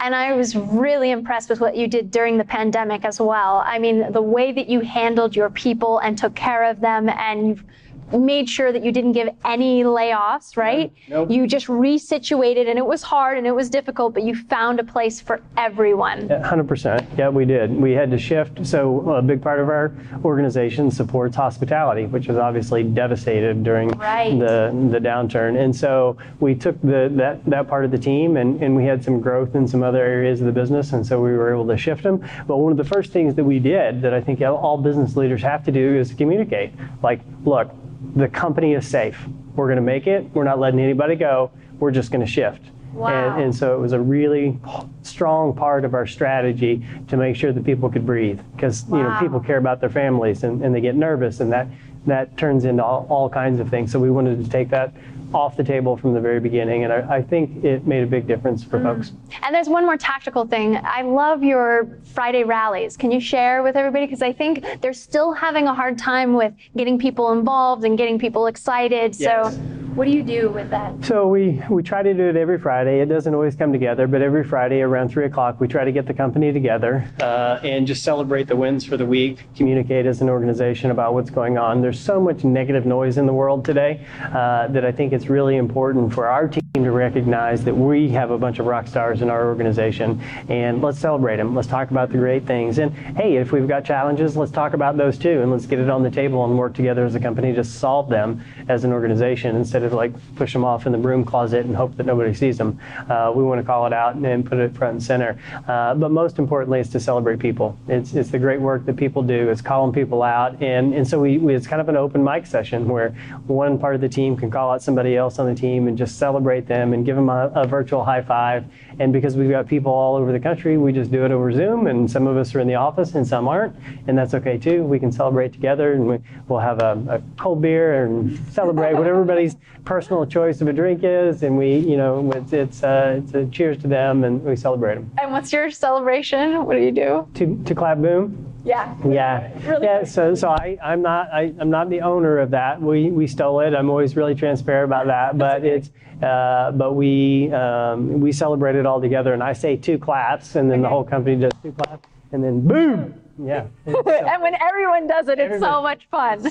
And 0.00 0.14
I 0.14 0.34
was 0.34 0.54
really 0.54 1.10
impressed 1.10 1.48
with 1.48 1.60
what 1.60 1.74
you 1.74 1.88
did 1.88 2.10
during 2.10 2.36
the 2.36 2.44
pandemic 2.44 3.04
as 3.04 3.18
well. 3.18 3.62
I 3.66 3.78
mean, 3.78 4.12
the 4.12 4.22
way 4.22 4.52
that 4.52 4.68
you 4.68 4.80
handled 4.80 5.34
your 5.34 5.50
people 5.50 5.98
and 5.98 6.16
took 6.16 6.34
care 6.34 6.64
of 6.64 6.80
them 6.80 7.08
and 7.08 7.64
made 8.12 8.48
sure 8.48 8.72
that 8.72 8.84
you 8.84 8.92
didn't 8.92 9.12
give 9.12 9.28
any 9.44 9.82
layoffs, 9.84 10.56
right? 10.56 10.92
Nope. 11.08 11.30
You 11.30 11.46
just 11.46 11.66
resituated, 11.66 12.68
and 12.68 12.78
it 12.78 12.86
was 12.86 13.02
hard 13.02 13.38
and 13.38 13.46
it 13.46 13.54
was 13.54 13.68
difficult, 13.70 14.14
but 14.14 14.22
you 14.22 14.34
found 14.34 14.80
a 14.80 14.84
place 14.84 15.20
for 15.20 15.42
everyone. 15.56 16.28
Yeah, 16.28 16.48
100%. 16.48 17.18
Yeah, 17.18 17.28
we 17.28 17.44
did. 17.44 17.70
We 17.70 17.92
had 17.92 18.10
to 18.10 18.18
shift. 18.18 18.66
So 18.66 19.10
a 19.10 19.22
big 19.22 19.42
part 19.42 19.60
of 19.60 19.68
our 19.68 19.92
organization 20.24 20.90
supports 20.90 21.36
hospitality, 21.36 22.06
which 22.06 22.28
was 22.28 22.36
obviously 22.36 22.82
devastated 22.82 23.62
during 23.62 23.88
right. 23.90 24.38
the 24.38 24.68
the 24.90 24.98
downturn. 24.98 25.62
And 25.62 25.74
so 25.74 26.16
we 26.40 26.54
took 26.54 26.80
the 26.82 27.10
that 27.16 27.44
that 27.46 27.68
part 27.68 27.84
of 27.84 27.90
the 27.90 27.98
team, 27.98 28.36
and, 28.36 28.62
and 28.62 28.74
we 28.74 28.84
had 28.84 29.04
some 29.04 29.20
growth 29.20 29.54
in 29.54 29.66
some 29.66 29.82
other 29.82 30.02
areas 30.02 30.40
of 30.40 30.46
the 30.46 30.52
business, 30.52 30.92
and 30.92 31.06
so 31.06 31.20
we 31.20 31.32
were 31.32 31.52
able 31.52 31.66
to 31.66 31.76
shift 31.76 32.02
them. 32.02 32.24
But 32.46 32.56
one 32.58 32.72
of 32.72 32.78
the 32.78 32.84
first 32.84 33.12
things 33.12 33.34
that 33.34 33.44
we 33.44 33.58
did 33.58 34.02
that 34.02 34.14
I 34.14 34.20
think 34.20 34.40
all 34.40 34.78
business 34.78 35.16
leaders 35.16 35.42
have 35.42 35.64
to 35.64 35.72
do 35.72 35.96
is 35.96 36.12
communicate. 36.14 36.72
Like, 37.02 37.20
look, 37.44 37.70
the 38.14 38.28
company 38.28 38.74
is 38.74 38.86
safe. 38.86 39.18
We're 39.54 39.66
going 39.66 39.76
to 39.76 39.82
make 39.82 40.06
it. 40.06 40.24
We're 40.34 40.44
not 40.44 40.58
letting 40.58 40.80
anybody 40.80 41.16
go. 41.16 41.50
We're 41.78 41.90
just 41.90 42.10
going 42.10 42.24
to 42.24 42.30
shift. 42.30 42.62
Wow. 42.92 43.34
And, 43.34 43.44
and, 43.44 43.54
so 43.54 43.74
it 43.74 43.78
was 43.78 43.92
a 43.92 44.00
really 44.00 44.58
strong 45.02 45.54
part 45.54 45.84
of 45.84 45.94
our 45.94 46.06
strategy 46.06 46.84
to 47.08 47.16
make 47.16 47.36
sure 47.36 47.52
that 47.52 47.64
people 47.64 47.90
could 47.90 48.06
breathe 48.06 48.40
because 48.56 48.84
wow. 48.86 48.98
you 48.98 49.04
know 49.04 49.20
people 49.20 49.40
care 49.40 49.58
about 49.58 49.80
their 49.80 49.90
families 49.90 50.42
and, 50.42 50.64
and 50.64 50.74
they 50.74 50.80
get 50.80 50.96
nervous 50.96 51.40
and 51.40 51.52
that 51.52 51.68
that 52.08 52.36
turns 52.36 52.64
into 52.64 52.84
all, 52.84 53.06
all 53.08 53.28
kinds 53.28 53.60
of 53.60 53.68
things. 53.68 53.92
So 53.92 53.98
we 53.98 54.10
wanted 54.10 54.44
to 54.44 54.50
take 54.50 54.68
that 54.70 54.92
off 55.34 55.56
the 55.56 55.64
table 55.64 55.96
from 55.96 56.14
the 56.14 56.20
very 56.20 56.40
beginning, 56.40 56.84
and 56.84 56.92
I, 56.92 57.16
I 57.16 57.22
think 57.22 57.62
it 57.62 57.86
made 57.86 58.02
a 58.02 58.06
big 58.06 58.26
difference 58.26 58.64
for 58.64 58.78
mm. 58.78 58.84
folks. 58.84 59.12
And 59.42 59.54
there's 59.54 59.68
one 59.68 59.84
more 59.84 59.98
tactical 59.98 60.46
thing. 60.46 60.78
I 60.82 61.02
love 61.02 61.42
your 61.42 61.98
Friday 62.14 62.44
rallies. 62.44 62.96
Can 62.96 63.10
you 63.10 63.20
share 63.20 63.62
with 63.62 63.76
everybody? 63.76 64.06
Because 64.06 64.22
I 64.22 64.32
think 64.32 64.64
they're 64.80 64.94
still 64.94 65.32
having 65.32 65.66
a 65.66 65.74
hard 65.74 65.98
time 65.98 66.34
with 66.34 66.54
getting 66.76 66.98
people 66.98 67.32
involved 67.32 67.84
and 67.84 67.98
getting 67.98 68.18
people 68.18 68.46
excited. 68.46 69.18
Yes. 69.18 69.54
So 69.54 69.77
what 69.98 70.06
do 70.06 70.12
you 70.12 70.22
do 70.22 70.48
with 70.50 70.70
that? 70.70 71.04
So 71.04 71.26
we, 71.26 71.60
we 71.68 71.82
try 71.82 72.04
to 72.04 72.14
do 72.14 72.28
it 72.28 72.36
every 72.36 72.56
Friday. 72.56 73.00
It 73.00 73.06
doesn't 73.06 73.34
always 73.34 73.56
come 73.56 73.72
together, 73.72 74.06
but 74.06 74.22
every 74.22 74.44
Friday 74.44 74.80
around 74.80 75.08
3 75.08 75.24
o'clock, 75.24 75.60
we 75.60 75.66
try 75.66 75.84
to 75.84 75.90
get 75.90 76.06
the 76.06 76.14
company 76.14 76.52
together 76.52 77.04
uh, 77.20 77.58
and 77.64 77.84
just 77.84 78.04
celebrate 78.04 78.46
the 78.46 78.54
wins 78.54 78.84
for 78.84 78.96
the 78.96 79.04
week, 79.04 79.40
communicate 79.56 80.06
as 80.06 80.20
an 80.20 80.28
organization 80.28 80.92
about 80.92 81.14
what's 81.14 81.30
going 81.30 81.58
on. 81.58 81.82
There's 81.82 81.98
so 81.98 82.20
much 82.20 82.44
negative 82.44 82.86
noise 82.86 83.18
in 83.18 83.26
the 83.26 83.32
world 83.32 83.64
today 83.64 84.06
uh, 84.22 84.68
that 84.68 84.84
I 84.84 84.92
think 84.92 85.12
it's 85.12 85.26
really 85.26 85.56
important 85.56 86.14
for 86.14 86.28
our 86.28 86.46
team 86.46 86.62
to 86.74 86.92
recognize 86.92 87.64
that 87.64 87.74
we 87.74 88.08
have 88.10 88.30
a 88.30 88.38
bunch 88.38 88.60
of 88.60 88.66
rock 88.66 88.86
stars 88.86 89.20
in 89.20 89.28
our 89.28 89.48
organization 89.48 90.22
and 90.48 90.80
let's 90.80 91.00
celebrate 91.00 91.38
them. 91.38 91.56
Let's 91.56 91.66
talk 91.66 91.90
about 91.90 92.10
the 92.12 92.18
great 92.18 92.46
things. 92.46 92.78
And 92.78 92.94
hey, 93.16 93.36
if 93.36 93.50
we've 93.50 93.66
got 93.66 93.84
challenges, 93.84 94.36
let's 94.36 94.52
talk 94.52 94.74
about 94.74 94.96
those 94.96 95.18
too 95.18 95.42
and 95.42 95.50
let's 95.50 95.66
get 95.66 95.80
it 95.80 95.90
on 95.90 96.04
the 96.04 96.10
table 96.10 96.44
and 96.44 96.56
work 96.56 96.74
together 96.74 97.04
as 97.04 97.16
a 97.16 97.20
company 97.20 97.52
to 97.54 97.64
solve 97.64 98.08
them 98.08 98.44
as 98.68 98.84
an 98.84 98.92
organization 98.92 99.56
instead 99.56 99.82
of 99.82 99.87
of 99.88 99.94
like 99.94 100.12
push 100.36 100.52
them 100.52 100.64
off 100.64 100.86
in 100.86 100.92
the 100.92 100.98
broom 100.98 101.24
closet 101.24 101.66
and 101.66 101.74
hope 101.74 101.96
that 101.96 102.06
nobody 102.06 102.32
sees 102.34 102.58
them. 102.58 102.78
Uh, 103.08 103.32
we 103.34 103.42
want 103.42 103.60
to 103.60 103.66
call 103.66 103.86
it 103.86 103.92
out 103.92 104.14
and 104.14 104.46
put 104.46 104.58
it 104.58 104.74
front 104.76 104.92
and 104.92 105.02
center. 105.02 105.38
Uh, 105.66 105.94
but 105.94 106.10
most 106.10 106.38
importantly, 106.38 106.80
is 106.80 106.88
to 106.90 107.00
celebrate 107.00 107.38
people. 107.38 107.76
It's, 107.88 108.14
it's 108.14 108.30
the 108.30 108.38
great 108.38 108.60
work 108.60 108.84
that 108.86 108.96
people 108.96 109.22
do. 109.22 109.48
It's 109.50 109.60
calling 109.60 109.92
people 109.92 110.22
out, 110.22 110.62
and 110.62 110.94
and 110.94 111.06
so 111.06 111.20
we, 111.20 111.38
we 111.38 111.54
it's 111.54 111.66
kind 111.66 111.80
of 111.80 111.88
an 111.88 111.96
open 111.96 112.22
mic 112.22 112.46
session 112.46 112.88
where 112.88 113.10
one 113.46 113.78
part 113.78 113.94
of 113.94 114.00
the 114.00 114.08
team 114.08 114.36
can 114.36 114.50
call 114.50 114.70
out 114.70 114.82
somebody 114.82 115.16
else 115.16 115.38
on 115.38 115.46
the 115.46 115.54
team 115.54 115.88
and 115.88 115.96
just 115.96 116.18
celebrate 116.18 116.66
them 116.66 116.92
and 116.92 117.04
give 117.04 117.16
them 117.16 117.28
a, 117.28 117.50
a 117.54 117.66
virtual 117.66 118.04
high 118.04 118.22
five. 118.22 118.64
And 119.00 119.12
because 119.12 119.36
we've 119.36 119.50
got 119.50 119.66
people 119.66 119.92
all 119.92 120.16
over 120.16 120.32
the 120.32 120.40
country, 120.40 120.76
we 120.76 120.92
just 120.92 121.10
do 121.10 121.24
it 121.24 121.30
over 121.30 121.52
Zoom, 121.52 121.86
and 121.86 122.10
some 122.10 122.26
of 122.26 122.36
us 122.36 122.54
are 122.54 122.60
in 122.60 122.66
the 122.66 122.74
office 122.74 123.14
and 123.14 123.26
some 123.26 123.48
aren't, 123.48 123.74
and 124.06 124.18
that's 124.18 124.34
okay 124.34 124.58
too. 124.58 124.82
We 124.84 124.98
can 124.98 125.12
celebrate 125.12 125.52
together, 125.52 125.92
and 125.92 126.06
we, 126.06 126.18
we'll 126.48 126.58
have 126.60 126.80
a, 126.80 126.92
a 127.08 127.22
cold 127.40 127.62
beer 127.62 128.04
and 128.04 128.38
celebrate 128.52 128.94
what 128.94 129.06
everybody's 129.06 129.56
personal 129.88 130.26
choice 130.26 130.60
of 130.60 130.68
a 130.68 130.72
drink 130.72 131.00
is, 131.02 131.42
and 131.42 131.56
we, 131.56 131.78
you 131.78 131.96
know, 131.96 132.30
it's 132.32 132.52
it's, 132.52 132.82
uh, 132.82 133.18
it's 133.18 133.32
a 133.32 133.46
cheers 133.46 133.78
to 133.78 133.88
them, 133.88 134.22
and 134.22 134.44
we 134.44 134.54
celebrate 134.54 134.96
them. 134.96 135.10
And 135.18 135.32
what's 135.32 135.50
your 135.50 135.70
celebration? 135.70 136.66
What 136.66 136.74
do 136.74 136.82
you 136.82 136.92
do? 136.92 137.26
To 137.34 137.62
to 137.64 137.74
clap 137.74 137.96
boom. 137.96 138.52
Yeah. 138.66 138.94
Yeah. 139.08 139.50
Really 139.66 139.86
yeah. 139.86 140.04
So 140.04 140.34
so 140.34 140.50
I 140.50 140.76
I'm 140.84 141.00
not 141.00 141.32
I, 141.32 141.54
I'm 141.58 141.70
not 141.70 141.88
the 141.88 142.02
owner 142.02 142.36
of 142.36 142.50
that. 142.50 142.82
We 142.82 143.10
we 143.10 143.26
stole 143.26 143.60
it. 143.60 143.74
I'm 143.74 143.88
always 143.88 144.14
really 144.14 144.34
transparent 144.34 144.84
about 144.84 145.06
that. 145.06 145.38
But 145.38 145.60
okay. 145.60 145.70
it's 145.76 145.90
uh, 146.22 146.70
but 146.72 146.92
we 146.92 147.50
um, 147.52 148.20
we 148.20 148.30
celebrate 148.30 148.76
it 148.76 148.84
all 148.84 149.00
together, 149.00 149.32
and 149.32 149.42
I 149.42 149.54
say 149.54 149.76
two 149.76 149.96
claps, 149.98 150.56
and 150.56 150.70
then 150.70 150.80
okay. 150.80 150.82
the 150.82 150.88
whole 150.90 151.04
company 151.04 151.36
does 151.36 151.52
two 151.62 151.72
claps, 151.72 152.06
and 152.32 152.44
then 152.44 152.60
boom. 152.60 153.14
Yeah. 153.38 153.66
and 153.86 154.42
when 154.42 154.54
everyone 154.60 155.06
does 155.06 155.28
it, 155.28 155.38
it's 155.38 155.60
so 155.60 155.80
much 155.82 156.06
fun. 156.10 156.46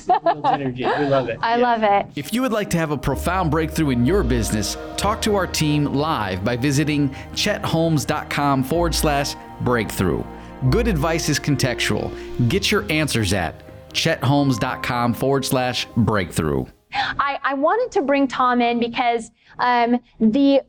energy. 0.45 0.85
We 0.85 1.05
love 1.05 1.29
it. 1.29 1.37
I 1.41 1.57
yeah. 1.57 1.63
love 1.63 1.83
it. 1.83 2.07
If 2.15 2.33
you 2.33 2.41
would 2.41 2.51
like 2.51 2.69
to 2.71 2.77
have 2.77 2.91
a 2.91 2.97
profound 2.97 3.51
breakthrough 3.51 3.89
in 3.89 4.05
your 4.05 4.23
business, 4.23 4.77
talk 4.95 5.21
to 5.23 5.35
our 5.35 5.47
team 5.47 5.85
live 5.85 6.43
by 6.43 6.55
visiting 6.55 7.09
chetholmes.com 7.33 8.63
forward 8.63 8.95
slash 8.95 9.35
breakthrough. 9.61 10.23
Good 10.69 10.87
advice 10.87 11.29
is 11.29 11.39
contextual. 11.39 12.11
Get 12.49 12.71
your 12.71 12.85
answers 12.89 13.33
at 13.33 13.63
chetholmes.com 13.93 15.13
forward 15.13 15.45
slash 15.45 15.87
breakthrough. 15.97 16.65
I, 16.93 17.39
I 17.43 17.53
wanted 17.53 17.91
to 17.93 18.01
bring 18.01 18.27
Tom 18.27 18.61
in 18.61 18.79
because 18.79 19.31
um, 19.59 19.99
the 20.19 20.61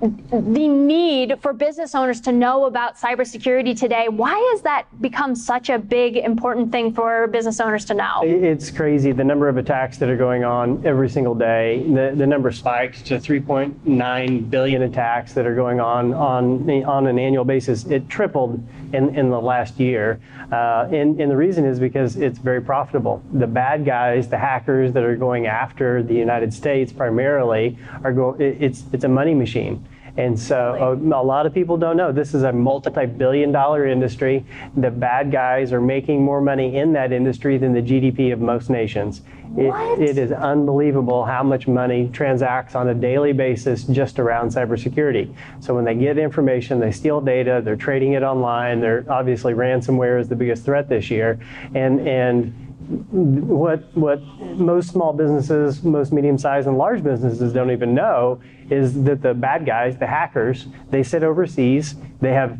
the 0.00 0.68
need 0.68 1.40
for 1.40 1.52
business 1.52 1.94
owners 1.94 2.20
to 2.22 2.32
know 2.32 2.66
about 2.66 2.96
cybersecurity 2.98 3.78
today. 3.78 4.08
Why 4.08 4.36
has 4.52 4.62
that 4.62 4.86
become 5.00 5.34
such 5.34 5.70
a 5.70 5.78
big, 5.78 6.16
important 6.16 6.70
thing 6.70 6.92
for 6.92 7.26
business 7.28 7.60
owners 7.60 7.84
to 7.86 7.94
know? 7.94 8.20
It's 8.22 8.70
crazy 8.70 9.12
the 9.12 9.24
number 9.24 9.48
of 9.48 9.56
attacks 9.56 9.96
that 9.98 10.08
are 10.10 10.16
going 10.16 10.44
on 10.44 10.84
every 10.86 11.08
single 11.08 11.34
day. 11.34 11.82
The, 11.86 12.12
the 12.14 12.26
number 12.26 12.52
spiked 12.52 13.06
to 13.06 13.18
3.9 13.18 14.50
billion 14.50 14.82
attacks 14.82 15.32
that 15.32 15.46
are 15.46 15.54
going 15.54 15.80
on 15.80 16.12
on, 16.12 16.70
on 16.84 17.06
an 17.06 17.18
annual 17.18 17.44
basis. 17.44 17.86
It 17.86 18.08
tripled 18.08 18.62
in, 18.92 19.14
in 19.16 19.30
the 19.30 19.40
last 19.40 19.80
year. 19.80 20.20
Uh, 20.52 20.88
and, 20.92 21.20
and 21.20 21.30
the 21.30 21.36
reason 21.36 21.64
is 21.64 21.80
because 21.80 22.16
it's 22.16 22.38
very 22.38 22.60
profitable. 22.60 23.22
The 23.32 23.46
bad 23.46 23.84
guys, 23.84 24.28
the 24.28 24.38
hackers 24.38 24.92
that 24.92 25.02
are 25.02 25.16
going 25.16 25.46
after 25.46 26.02
the 26.02 26.14
United 26.14 26.52
States 26.52 26.92
primarily, 26.92 27.78
are 28.04 28.12
go, 28.12 28.36
it's, 28.38 28.84
it's 28.92 29.04
a 29.04 29.08
money 29.08 29.34
machine. 29.34 29.85
And 30.16 30.38
so 30.38 30.74
a, 30.78 30.92
uh, 30.92 31.20
a, 31.20 31.24
lot 31.24 31.46
of 31.46 31.52
people 31.52 31.76
don't 31.76 31.96
know 31.96 32.10
this 32.10 32.34
is 32.34 32.42
a 32.42 32.52
multi-billion 32.52 33.52
dollar 33.52 33.86
industry. 33.86 34.44
The 34.76 34.90
bad 34.90 35.30
guys 35.30 35.72
are 35.72 35.80
making 35.80 36.22
more 36.22 36.40
money 36.40 36.76
in 36.76 36.92
that 36.94 37.12
industry 37.12 37.58
than 37.58 37.72
the 37.74 37.82
GDP 37.82 38.32
of 38.32 38.40
most 38.40 38.70
nations. 38.70 39.22
It, 39.56 40.00
it 40.00 40.18
is 40.18 40.32
unbelievable 40.32 41.24
how 41.24 41.42
much 41.42 41.66
money 41.66 42.10
transacts 42.12 42.74
on 42.74 42.88
a 42.88 42.94
daily 42.94 43.32
basis 43.32 43.84
just 43.84 44.18
around 44.18 44.50
cybersecurity. 44.50 45.34
So 45.60 45.74
when 45.74 45.84
they 45.84 45.94
get 45.94 46.18
information, 46.18 46.80
they 46.80 46.92
steal 46.92 47.20
data, 47.20 47.60
they're 47.64 47.76
trading 47.76 48.12
it 48.12 48.22
online. 48.22 48.80
They're 48.80 49.04
obviously 49.08 49.54
ransomware 49.54 50.20
is 50.20 50.28
the 50.28 50.36
biggest 50.36 50.64
threat 50.64 50.88
this 50.88 51.10
year. 51.10 51.38
And, 51.74 52.06
and 52.06 52.65
what 52.86 53.96
what 53.96 54.22
most 54.56 54.90
small 54.90 55.12
businesses, 55.12 55.82
most 55.82 56.12
medium-sized 56.12 56.68
and 56.68 56.78
large 56.78 57.02
businesses 57.02 57.52
don't 57.52 57.70
even 57.70 57.94
know 57.94 58.40
is 58.70 59.02
that 59.04 59.22
the 59.22 59.34
bad 59.34 59.66
guys, 59.66 59.96
the 59.98 60.06
hackers, 60.06 60.66
they 60.90 61.02
sit 61.02 61.22
overseas. 61.22 61.96
They 62.20 62.32
have 62.32 62.58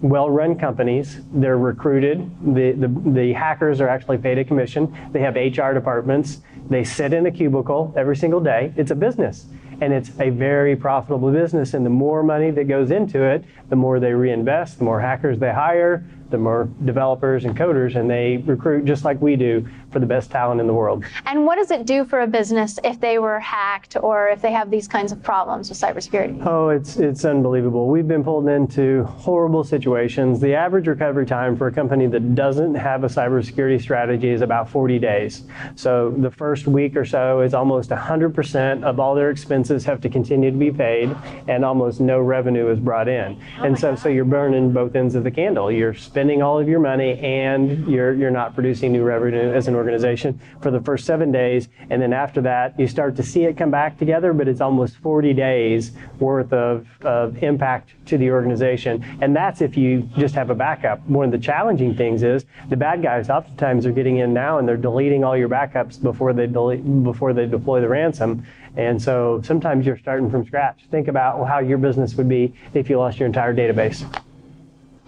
well-run 0.00 0.58
companies. 0.58 1.20
They're 1.32 1.58
recruited. 1.58 2.28
The, 2.54 2.72
the, 2.72 2.88
the 3.10 3.32
hackers 3.32 3.80
are 3.80 3.88
actually 3.88 4.18
paid 4.18 4.38
a 4.38 4.44
commission. 4.44 4.94
They 5.12 5.20
have 5.20 5.36
HR 5.36 5.72
departments. 5.72 6.40
They 6.68 6.84
sit 6.84 7.12
in 7.12 7.26
a 7.26 7.30
cubicle 7.30 7.94
every 7.96 8.16
single 8.16 8.40
day. 8.40 8.72
It's 8.76 8.90
a 8.90 8.96
business. 8.96 9.46
And 9.80 9.92
it's 9.92 10.10
a 10.20 10.30
very 10.30 10.76
profitable 10.76 11.30
business. 11.30 11.74
And 11.74 11.86
the 11.86 11.90
more 11.90 12.22
money 12.22 12.50
that 12.50 12.64
goes 12.68 12.90
into 12.90 13.22
it, 13.22 13.44
the 13.68 13.76
more 13.76 14.00
they 14.00 14.12
reinvest, 14.12 14.78
the 14.78 14.84
more 14.84 15.00
hackers 15.00 15.38
they 15.38 15.52
hire, 15.52 16.04
the 16.32 16.38
more 16.38 16.68
developers 16.84 17.44
and 17.44 17.56
coders, 17.56 17.94
and 17.94 18.10
they 18.10 18.38
recruit 18.38 18.84
just 18.84 19.04
like 19.04 19.22
we 19.22 19.36
do 19.36 19.64
for 19.92 20.00
the 20.00 20.06
best 20.06 20.30
talent 20.30 20.60
in 20.60 20.66
the 20.66 20.72
world. 20.72 21.04
And 21.26 21.46
what 21.46 21.56
does 21.56 21.70
it 21.70 21.86
do 21.86 22.04
for 22.04 22.22
a 22.22 22.26
business 22.26 22.78
if 22.82 22.98
they 22.98 23.18
were 23.20 23.38
hacked 23.38 23.96
or 24.02 24.28
if 24.28 24.42
they 24.42 24.50
have 24.50 24.70
these 24.70 24.88
kinds 24.88 25.12
of 25.12 25.22
problems 25.22 25.68
with 25.68 25.78
cybersecurity? 25.78 26.44
Oh, 26.44 26.70
it's 26.70 26.96
it's 26.96 27.24
unbelievable. 27.24 27.88
We've 27.88 28.08
been 28.08 28.24
pulled 28.24 28.48
into 28.48 29.04
horrible 29.04 29.62
situations. 29.62 30.40
The 30.40 30.54
average 30.54 30.88
recovery 30.88 31.26
time 31.26 31.56
for 31.56 31.66
a 31.66 31.72
company 31.72 32.06
that 32.08 32.34
doesn't 32.34 32.74
have 32.74 33.04
a 33.04 33.08
cybersecurity 33.08 33.80
strategy 33.80 34.30
is 34.30 34.40
about 34.40 34.68
40 34.68 34.98
days. 34.98 35.44
So 35.76 36.14
the 36.16 36.30
first 36.30 36.66
week 36.66 36.96
or 36.96 37.04
so 37.04 37.42
is 37.42 37.52
almost 37.52 37.90
100% 37.90 38.82
of 38.82 38.98
all 38.98 39.14
their 39.14 39.30
expenses 39.30 39.84
have 39.84 40.00
to 40.00 40.08
continue 40.08 40.50
to 40.50 40.56
be 40.56 40.70
paid, 40.70 41.14
and 41.48 41.64
almost 41.64 42.00
no 42.00 42.20
revenue 42.20 42.70
is 42.70 42.80
brought 42.80 43.08
in. 43.08 43.38
Oh 43.58 43.64
and 43.64 43.78
so 43.78 43.90
God. 43.90 43.98
so 43.98 44.08
you're 44.08 44.24
burning 44.24 44.72
both 44.72 44.96
ends 44.96 45.14
of 45.14 45.24
the 45.24 45.30
candle. 45.30 45.70
You're 45.70 45.94
spending 45.94 46.21
all 46.42 46.58
of 46.58 46.68
your 46.68 46.80
money 46.80 47.18
and 47.18 47.86
you're 47.88 48.14
you're 48.14 48.30
not 48.30 48.54
producing 48.54 48.92
new 48.92 49.02
revenue 49.02 49.52
as 49.52 49.68
an 49.68 49.74
organization 49.74 50.38
for 50.60 50.70
the 50.70 50.80
first 50.80 51.04
seven 51.04 51.32
days. 51.32 51.68
And 51.90 52.00
then 52.00 52.12
after 52.12 52.40
that, 52.42 52.78
you 52.78 52.86
start 52.86 53.16
to 53.16 53.22
see 53.22 53.44
it 53.44 53.56
come 53.56 53.70
back 53.70 53.98
together, 53.98 54.32
but 54.32 54.48
it's 54.48 54.60
almost 54.60 54.96
40 54.98 55.32
days 55.34 55.92
worth 56.20 56.52
of, 56.52 56.86
of 57.02 57.42
impact 57.42 57.94
to 58.06 58.18
the 58.18 58.30
organization. 58.30 59.04
And 59.20 59.34
that's 59.34 59.60
if 59.60 59.76
you 59.76 60.08
just 60.16 60.34
have 60.34 60.50
a 60.50 60.54
backup. 60.54 61.00
One 61.08 61.26
of 61.26 61.32
the 61.32 61.38
challenging 61.38 61.96
things 61.96 62.22
is 62.22 62.44
the 62.68 62.76
bad 62.76 63.02
guys 63.02 63.28
oftentimes 63.28 63.86
are 63.86 63.92
getting 63.92 64.18
in 64.18 64.32
now 64.32 64.58
and 64.58 64.68
they're 64.68 64.76
deleting 64.76 65.24
all 65.24 65.36
your 65.36 65.48
backups 65.48 66.00
before 66.00 66.32
they 66.32 66.46
delete, 66.46 66.84
before 67.02 67.32
they 67.32 67.46
deploy 67.46 67.80
the 67.80 67.88
ransom. 67.88 68.46
And 68.76 69.00
so 69.00 69.40
sometimes 69.44 69.84
you're 69.84 69.98
starting 69.98 70.30
from 70.30 70.46
scratch. 70.46 70.86
Think 70.90 71.08
about 71.08 71.46
how 71.46 71.58
your 71.58 71.78
business 71.78 72.14
would 72.14 72.28
be 72.28 72.54
if 72.74 72.88
you 72.88 72.98
lost 72.98 73.18
your 73.18 73.26
entire 73.26 73.54
database 73.54 74.08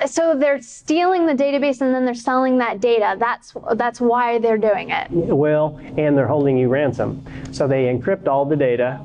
so 0.07 0.35
they're 0.37 0.61
stealing 0.61 1.27
the 1.27 1.35
database 1.35 1.81
and 1.81 1.95
then 1.95 2.05
they're 2.05 2.15
selling 2.15 2.59
that 2.59 2.81
data. 2.81 3.17
That's 3.19 3.55
that's 3.75 4.01
why 4.01 4.39
they're 4.39 4.59
doing 4.59 4.91
it. 4.91 5.11
Well, 5.11 5.81
and 5.97 6.17
they're 6.17 6.27
holding 6.27 6.57
you 6.57 6.69
ransom. 6.69 7.25
So 7.53 7.67
they 7.67 7.85
encrypt 7.85 8.29
all 8.29 8.45
the 8.45 8.57
data 8.57 9.01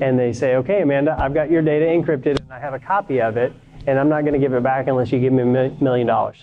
and 0.00 0.18
they 0.18 0.32
say, 0.32 0.56
"Okay, 0.56 0.82
Amanda, 0.82 1.16
I've 1.18 1.34
got 1.34 1.50
your 1.50 1.62
data 1.62 1.86
encrypted 1.86 2.40
and 2.40 2.52
I 2.52 2.58
have 2.58 2.74
a 2.74 2.78
copy 2.78 3.20
of 3.20 3.36
it, 3.36 3.52
and 3.88 3.98
I'm 3.98 4.08
not 4.08 4.20
going 4.22 4.34
to 4.34 4.38
give 4.38 4.52
it 4.52 4.62
back 4.62 4.86
unless 4.86 5.10
you 5.10 5.18
give 5.18 5.32
me 5.32 5.42
a 5.42 5.70
million 5.82 6.06
dollars." 6.06 6.36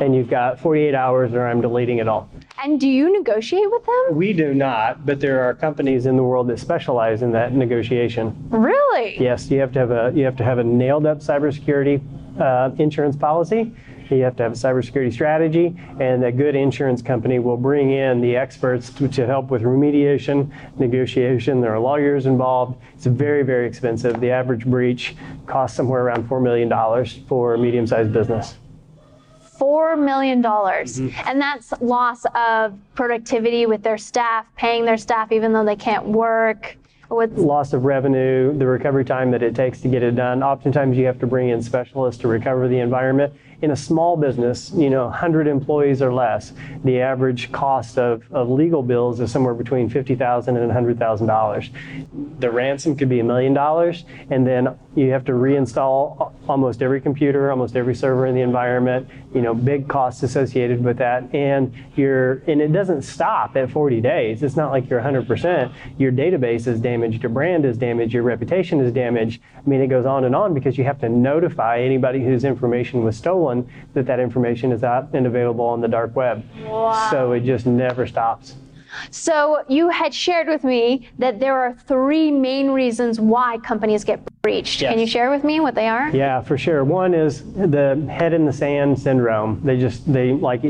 And 0.00 0.14
you've 0.14 0.30
got 0.30 0.58
48 0.58 0.94
hours 0.94 1.32
or 1.34 1.46
I'm 1.46 1.60
deleting 1.60 1.98
it 1.98 2.08
all. 2.08 2.28
And 2.62 2.80
do 2.80 2.88
you 2.88 3.12
negotiate 3.12 3.70
with 3.70 3.84
them? 3.84 4.16
We 4.16 4.32
do 4.32 4.54
not, 4.54 5.04
but 5.04 5.20
there 5.20 5.42
are 5.42 5.54
companies 5.54 6.06
in 6.06 6.16
the 6.16 6.22
world 6.22 6.48
that 6.48 6.58
specialize 6.58 7.22
in 7.22 7.32
that 7.32 7.52
negotiation. 7.52 8.34
Really? 8.50 9.20
Yes, 9.20 9.50
you 9.50 9.58
have 9.60 9.72
to 9.72 9.78
have 9.78 9.90
a 9.90 10.12
you 10.14 10.24
have 10.24 10.36
to 10.36 10.44
have 10.44 10.58
a 10.58 10.64
nailed 10.64 11.06
up 11.06 11.18
cybersecurity 11.18 12.00
uh, 12.40 12.70
insurance 12.78 13.16
policy. 13.16 13.72
You 14.10 14.22
have 14.24 14.36
to 14.36 14.42
have 14.42 14.52
a 14.52 14.54
cybersecurity 14.54 15.12
strategy, 15.12 15.78
and 16.00 16.24
a 16.24 16.32
good 16.32 16.54
insurance 16.54 17.02
company 17.02 17.38
will 17.38 17.56
bring 17.56 17.90
in 17.90 18.20
the 18.20 18.36
experts 18.36 18.90
to, 18.90 19.08
to, 19.08 19.26
help 19.26 19.50
with 19.50 19.62
remediation, 19.62 20.50
negotiation. 20.78 21.60
There 21.60 21.74
are 21.74 21.78
lawyers 21.78 22.26
involved. 22.26 22.80
It's 22.94 23.06
very, 23.06 23.42
very 23.42 23.66
expensive. 23.66 24.20
The 24.20 24.30
average 24.30 24.66
breach 24.66 25.16
costs 25.46 25.76
somewhere 25.76 26.02
around 26.02 26.28
$4 26.28 26.42
million 26.42 27.26
for 27.26 27.54
a 27.54 27.58
medium 27.58 27.86
sized 27.86 28.12
business. 28.12 28.56
$4 29.62 29.98
million. 29.98 30.42
Mm-hmm. 30.42 31.28
And 31.28 31.40
that's 31.40 31.72
loss 31.80 32.24
of 32.34 32.76
productivity 32.94 33.66
with 33.66 33.82
their 33.82 33.98
staff, 33.98 34.46
paying 34.56 34.84
their 34.84 34.96
staff 34.96 35.30
even 35.30 35.52
though 35.52 35.64
they 35.64 35.76
can't 35.76 36.04
work. 36.04 36.76
What's 37.08 37.36
loss 37.36 37.74
of 37.74 37.84
revenue, 37.84 38.56
the 38.56 38.66
recovery 38.66 39.04
time 39.04 39.30
that 39.32 39.42
it 39.42 39.54
takes 39.54 39.82
to 39.82 39.88
get 39.88 40.02
it 40.02 40.16
done. 40.16 40.42
Oftentimes 40.42 40.96
you 40.96 41.04
have 41.04 41.18
to 41.20 41.26
bring 41.26 41.50
in 41.50 41.62
specialists 41.62 42.20
to 42.22 42.28
recover 42.28 42.68
the 42.68 42.78
environment 42.78 43.34
in 43.62 43.70
a 43.70 43.76
small 43.76 44.16
business, 44.16 44.72
you 44.74 44.90
know, 44.90 45.04
100 45.04 45.46
employees 45.46 46.02
or 46.02 46.12
less, 46.12 46.52
the 46.82 47.00
average 47.00 47.52
cost 47.52 47.96
of, 47.96 48.24
of 48.32 48.50
legal 48.50 48.82
bills 48.82 49.20
is 49.20 49.30
somewhere 49.30 49.54
between 49.54 49.88
50,000 49.88 50.56
and 50.56 50.70
$100,000. 50.70 52.40
The 52.40 52.50
ransom 52.50 52.96
could 52.96 53.08
be 53.08 53.20
a 53.20 53.24
million 53.24 53.54
dollars, 53.54 54.04
and 54.30 54.44
then 54.44 54.76
you 54.96 55.10
have 55.12 55.24
to 55.26 55.32
reinstall 55.32 56.32
almost 56.48 56.82
every 56.82 57.00
computer, 57.00 57.52
almost 57.52 57.76
every 57.76 57.94
server 57.94 58.26
in 58.26 58.34
the 58.34 58.40
environment, 58.40 59.08
you 59.32 59.40
know, 59.40 59.54
big 59.54 59.88
costs 59.88 60.24
associated 60.24 60.84
with 60.84 60.98
that. 60.98 61.32
And 61.32 61.72
you're, 61.94 62.42
and 62.48 62.60
it 62.60 62.72
doesn't 62.72 63.02
stop 63.02 63.56
at 63.56 63.70
40 63.70 64.00
days. 64.00 64.42
It's 64.42 64.56
not 64.56 64.72
like 64.72 64.90
you're 64.90 65.00
100%. 65.00 65.72
Your 65.98 66.10
database 66.10 66.66
is 66.66 66.80
damaged, 66.80 67.22
your 67.22 67.30
brand 67.30 67.64
is 67.64 67.78
damaged, 67.78 68.12
your 68.12 68.24
reputation 68.24 68.80
is 68.80 68.92
damaged. 68.92 69.40
I 69.56 69.68
mean, 69.68 69.80
it 69.80 69.86
goes 69.86 70.04
on 70.04 70.24
and 70.24 70.34
on 70.34 70.52
because 70.52 70.76
you 70.76 70.82
have 70.82 71.00
to 71.00 71.08
notify 71.08 71.78
anybody 71.80 72.24
whose 72.24 72.42
information 72.42 73.04
was 73.04 73.16
stolen 73.16 73.51
one 73.52 73.70
that 73.94 74.06
that 74.06 74.20
information 74.20 74.72
is 74.72 74.82
out 74.82 75.08
and 75.12 75.26
available 75.26 75.64
on 75.64 75.80
the 75.80 75.88
dark 75.88 76.16
web. 76.16 76.44
Wow. 76.64 77.10
So 77.10 77.32
it 77.32 77.40
just 77.40 77.66
never 77.66 78.06
stops. 78.06 78.56
So 79.10 79.64
you 79.68 79.88
had 79.88 80.12
shared 80.12 80.48
with 80.48 80.64
me 80.64 81.08
that 81.18 81.40
there 81.40 81.58
are 81.58 81.72
three 81.72 82.30
main 82.30 82.70
reasons 82.70 83.18
why 83.18 83.56
companies 83.58 84.04
get 84.04 84.20
breached. 84.42 84.82
Yes. 84.82 84.90
Can 84.90 84.98
you 84.98 85.06
share 85.06 85.30
with 85.30 85.44
me 85.44 85.60
what 85.60 85.74
they 85.74 85.88
are? 85.88 86.10
Yeah, 86.10 86.42
for 86.42 86.58
sure. 86.58 86.84
One 86.84 87.14
is 87.14 87.42
the 87.54 88.06
head 88.10 88.34
in 88.34 88.44
the 88.44 88.52
sand 88.52 88.98
syndrome. 88.98 89.62
They 89.64 89.78
just 89.78 90.12
they 90.12 90.32
like 90.32 90.60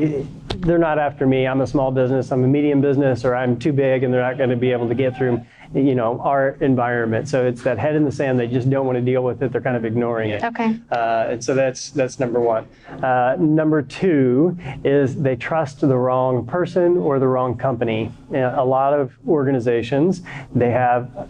they're 0.58 0.78
not 0.78 0.98
after 0.98 1.26
me. 1.26 1.46
I'm 1.46 1.60
a 1.60 1.66
small 1.66 1.90
business. 1.90 2.30
I'm 2.30 2.44
a 2.44 2.48
medium 2.48 2.80
business, 2.80 3.24
or 3.24 3.34
I'm 3.34 3.58
too 3.58 3.72
big, 3.72 4.02
and 4.02 4.12
they're 4.12 4.22
not 4.22 4.38
going 4.38 4.50
to 4.50 4.56
be 4.56 4.72
able 4.72 4.88
to 4.88 4.94
get 4.94 5.16
through 5.16 5.42
you 5.74 5.94
know, 5.94 6.20
our 6.20 6.50
environment. 6.60 7.28
So 7.28 7.46
it's 7.46 7.62
that 7.62 7.78
head 7.78 7.94
in 7.94 8.04
the 8.04 8.12
sand. 8.12 8.38
They 8.38 8.46
just 8.46 8.68
don't 8.68 8.86
want 8.86 8.96
to 8.96 9.02
deal 9.02 9.24
with 9.24 9.42
it. 9.42 9.52
They're 9.52 9.60
kind 9.60 9.76
of 9.76 9.84
ignoring 9.84 10.30
it. 10.30 10.44
Okay. 10.44 10.78
Uh, 10.90 11.28
and 11.30 11.44
so 11.44 11.54
that's 11.54 11.90
that's 11.90 12.20
number 12.20 12.40
one. 12.40 12.66
Uh, 13.02 13.36
number 13.38 13.82
two 13.82 14.56
is 14.84 15.20
they 15.20 15.36
trust 15.36 15.80
the 15.80 15.96
wrong 15.96 16.46
person 16.46 16.96
or 16.98 17.18
the 17.18 17.28
wrong 17.28 17.56
company. 17.56 18.12
a 18.32 18.64
lot 18.64 18.92
of 18.92 19.12
organizations 19.26 20.22
they 20.54 20.70
have 20.70 21.28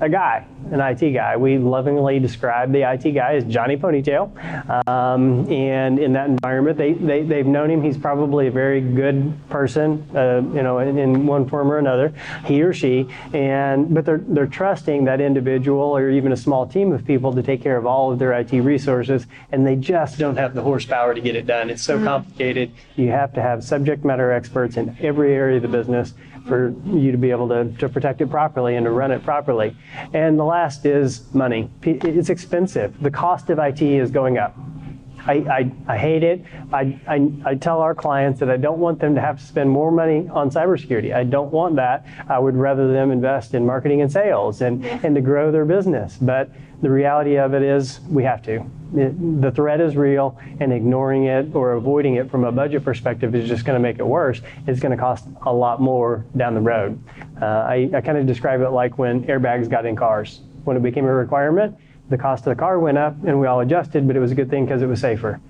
a 0.00 0.08
guy, 0.08 0.44
an 0.72 0.80
IT 0.80 1.12
guy. 1.12 1.36
We 1.36 1.58
lovingly 1.58 2.18
describe 2.18 2.72
the 2.72 2.82
IT 2.82 3.12
guy 3.12 3.34
as 3.34 3.44
Johnny 3.44 3.76
Ponytail. 3.76 4.88
Um, 4.88 5.50
and 5.52 5.98
in 5.98 6.12
that 6.14 6.28
environment, 6.28 6.76
they, 6.76 6.94
they, 6.94 7.22
they've 7.22 7.46
known 7.46 7.70
him. 7.70 7.82
He's 7.82 7.96
probably 7.96 8.48
a 8.48 8.50
very 8.50 8.80
good 8.80 9.32
person, 9.48 10.04
uh, 10.14 10.42
you 10.54 10.62
know, 10.62 10.80
in, 10.80 10.98
in, 10.98 11.26
one 11.26 11.48
form 11.48 11.70
or 11.70 11.78
another, 11.78 12.12
he 12.44 12.62
or 12.62 12.72
she. 12.72 13.08
And, 13.32 13.94
but 13.94 14.04
they're, 14.04 14.22
they're 14.26 14.46
trusting 14.46 15.04
that 15.04 15.20
individual 15.20 15.96
or 15.96 16.10
even 16.10 16.32
a 16.32 16.36
small 16.36 16.66
team 16.66 16.92
of 16.92 17.04
people 17.04 17.32
to 17.32 17.42
take 17.42 17.62
care 17.62 17.76
of 17.76 17.86
all 17.86 18.10
of 18.10 18.18
their 18.18 18.32
IT 18.32 18.52
resources. 18.52 19.26
And 19.52 19.66
they 19.66 19.76
just 19.76 20.18
don't 20.18 20.36
have 20.36 20.54
the 20.54 20.62
horsepower 20.62 21.14
to 21.14 21.20
get 21.20 21.36
it 21.36 21.46
done. 21.46 21.70
It's 21.70 21.82
so 21.82 21.96
mm-hmm. 21.96 22.06
complicated. 22.06 22.72
You 22.96 23.08
have 23.10 23.32
to 23.34 23.42
have 23.42 23.62
subject 23.62 24.04
matter 24.04 24.32
experts 24.32 24.76
in 24.76 24.96
every 25.00 25.34
area 25.34 25.56
of 25.56 25.62
the 25.62 25.68
business 25.68 26.14
for 26.46 26.74
you 26.84 27.10
to 27.12 27.18
be 27.18 27.30
able 27.30 27.48
to, 27.48 27.72
to 27.78 27.88
protect 27.88 28.20
it 28.20 28.30
properly 28.30 28.76
and 28.76 28.84
to 28.84 28.90
run 28.90 29.10
it 29.10 29.22
properly. 29.24 29.76
And 30.12 30.38
the 30.38 30.44
last 30.44 30.84
is 30.84 31.32
money. 31.34 31.70
It's 31.82 32.28
expensive. 32.30 33.00
The 33.02 33.10
cost 33.10 33.50
of 33.50 33.58
IT 33.58 33.82
is 33.82 34.10
going 34.10 34.38
up. 34.38 34.56
I, 35.26 35.32
I, 35.32 35.72
I 35.94 35.96
hate 35.96 36.22
it. 36.22 36.44
I, 36.72 37.00
I, 37.08 37.30
I 37.46 37.54
tell 37.54 37.80
our 37.80 37.94
clients 37.94 38.40
that 38.40 38.50
I 38.50 38.58
don't 38.58 38.78
want 38.78 39.00
them 39.00 39.14
to 39.14 39.20
have 39.20 39.38
to 39.38 39.44
spend 39.44 39.70
more 39.70 39.90
money 39.90 40.28
on 40.28 40.50
cybersecurity. 40.50 41.14
I 41.14 41.24
don't 41.24 41.50
want 41.50 41.76
that. 41.76 42.04
I 42.28 42.38
would 42.38 42.56
rather 42.56 42.92
them 42.92 43.10
invest 43.10 43.54
in 43.54 43.64
marketing 43.64 44.02
and 44.02 44.12
sales 44.12 44.60
and, 44.60 44.84
and 44.84 45.14
to 45.14 45.22
grow 45.22 45.50
their 45.50 45.64
business. 45.64 46.18
But 46.20 46.50
the 46.84 46.90
reality 46.90 47.38
of 47.38 47.54
it 47.54 47.62
is 47.62 48.00
we 48.10 48.22
have 48.24 48.42
to. 48.42 48.64
It, 48.94 49.40
the 49.40 49.50
threat 49.50 49.80
is 49.80 49.96
real, 49.96 50.38
and 50.60 50.70
ignoring 50.70 51.24
it 51.24 51.54
or 51.54 51.72
avoiding 51.72 52.16
it 52.16 52.30
from 52.30 52.44
a 52.44 52.52
budget 52.52 52.84
perspective 52.84 53.34
is 53.34 53.48
just 53.48 53.64
going 53.64 53.74
to 53.74 53.80
make 53.80 53.98
it 53.98 54.06
worse. 54.06 54.42
It's 54.66 54.80
going 54.80 54.92
to 54.92 54.98
cost 54.98 55.26
a 55.46 55.52
lot 55.52 55.80
more 55.80 56.26
down 56.36 56.54
the 56.54 56.60
road. 56.60 57.02
Uh, 57.40 57.46
I, 57.46 57.90
I 57.94 58.00
kind 58.02 58.18
of 58.18 58.26
describe 58.26 58.60
it 58.60 58.68
like 58.68 58.98
when 58.98 59.24
airbags 59.24 59.68
got 59.68 59.86
in 59.86 59.96
cars. 59.96 60.42
When 60.64 60.76
it 60.76 60.82
became 60.82 61.06
a 61.06 61.14
requirement, 61.14 61.74
the 62.10 62.18
cost 62.18 62.46
of 62.46 62.54
the 62.54 62.60
car 62.60 62.78
went 62.78 62.98
up 62.98 63.16
and 63.26 63.40
we 63.40 63.46
all 63.46 63.60
adjusted, 63.60 64.06
but 64.06 64.14
it 64.14 64.20
was 64.20 64.32
a 64.32 64.34
good 64.34 64.50
thing 64.50 64.66
because 64.66 64.82
it 64.82 64.86
was 64.86 65.00
safer. 65.00 65.40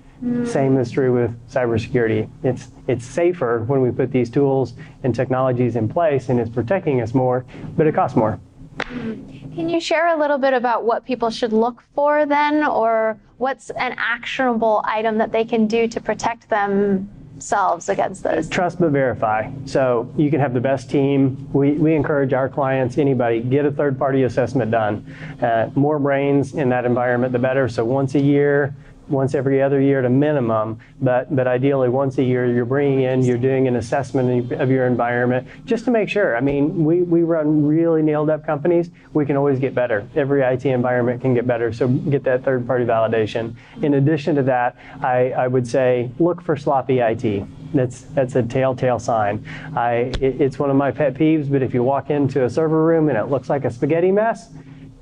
Same 0.45 0.77
is 0.77 0.89
true 0.89 1.13
with 1.13 1.37
cybersecurity. 1.49 2.29
It's 2.41 2.69
it's 2.87 3.05
safer 3.05 3.63
when 3.67 3.81
we 3.81 3.91
put 3.91 4.11
these 4.11 4.29
tools 4.29 4.73
and 5.03 5.13
technologies 5.13 5.75
in 5.75 5.89
place 5.89 6.29
and 6.29 6.39
it's 6.39 6.49
protecting 6.49 7.01
us 7.01 7.13
more, 7.13 7.45
but 7.75 7.85
it 7.85 7.93
costs 7.93 8.15
more. 8.15 8.39
Can 8.79 9.69
you 9.69 9.79
share 9.79 10.13
a 10.13 10.19
little 10.19 10.37
bit 10.37 10.53
about 10.53 10.83
what 10.83 11.05
people 11.05 11.29
should 11.29 11.53
look 11.53 11.83
for 11.93 12.25
then, 12.25 12.65
or 12.65 13.17
what's 13.37 13.69
an 13.71 13.95
actionable 13.97 14.81
item 14.85 15.17
that 15.17 15.31
they 15.31 15.45
can 15.45 15.65
do 15.67 15.87
to 15.87 16.01
protect 16.01 16.49
themselves 16.49 17.89
against 17.89 18.23
this? 18.23 18.49
Trust 18.49 18.79
but 18.79 18.91
verify. 18.91 19.49
So 19.65 20.11
you 20.17 20.29
can 20.29 20.39
have 20.39 20.53
the 20.53 20.59
best 20.59 20.89
team. 20.89 21.49
We, 21.53 21.71
we 21.73 21.95
encourage 21.95 22.33
our 22.33 22.49
clients, 22.49 22.97
anybody, 22.97 23.39
get 23.39 23.65
a 23.65 23.71
third 23.71 23.97
party 23.97 24.23
assessment 24.23 24.71
done. 24.71 25.15
Uh, 25.41 25.69
more 25.75 25.99
brains 25.99 26.53
in 26.53 26.69
that 26.69 26.85
environment, 26.85 27.31
the 27.31 27.39
better. 27.39 27.69
So 27.69 27.85
once 27.85 28.15
a 28.15 28.21
year, 28.21 28.75
once 29.07 29.35
every 29.35 29.61
other 29.61 29.79
year 29.79 29.99
at 29.99 30.05
a 30.05 30.09
minimum, 30.09 30.79
but, 31.01 31.33
but 31.35 31.47
ideally 31.47 31.89
once 31.89 32.17
a 32.17 32.23
year, 32.23 32.45
you're 32.45 32.65
bringing 32.65 33.01
in, 33.01 33.23
you're 33.23 33.37
doing 33.37 33.67
an 33.67 33.75
assessment 33.75 34.51
of 34.53 34.69
your 34.69 34.87
environment 34.87 35.47
just 35.65 35.85
to 35.85 35.91
make 35.91 36.09
sure. 36.09 36.35
I 36.35 36.41
mean, 36.41 36.83
we, 36.83 37.01
we 37.01 37.23
run 37.23 37.65
really 37.65 38.01
nailed 38.01 38.29
up 38.29 38.45
companies. 38.45 38.89
We 39.13 39.25
can 39.25 39.37
always 39.37 39.59
get 39.59 39.75
better. 39.75 40.07
Every 40.15 40.41
IT 40.41 40.65
environment 40.65 41.21
can 41.21 41.33
get 41.33 41.45
better. 41.45 41.71
So 41.73 41.87
get 41.87 42.23
that 42.23 42.43
third 42.43 42.65
party 42.65 42.85
validation. 42.85 43.55
In 43.81 43.95
addition 43.95 44.35
to 44.35 44.43
that, 44.43 44.77
I, 45.01 45.31
I 45.31 45.47
would 45.47 45.67
say 45.67 46.09
look 46.19 46.41
for 46.41 46.55
sloppy 46.55 46.99
IT. 46.99 47.45
That's 47.73 48.01
that's 48.01 48.35
a 48.35 48.43
telltale 48.43 48.99
sign. 48.99 49.45
I 49.75 50.13
it, 50.21 50.41
it's 50.41 50.57
one 50.57 50.69
of 50.69 50.77
my 50.77 50.91
pet 50.91 51.13
peeves. 51.13 51.51
But 51.51 51.61
if 51.61 51.73
you 51.73 51.83
walk 51.83 52.09
into 52.09 52.45
a 52.45 52.49
server 52.49 52.83
room 52.83 53.09
and 53.09 53.17
it 53.17 53.25
looks 53.25 53.49
like 53.49 53.65
a 53.65 53.71
spaghetti 53.71 54.11
mess, 54.11 54.49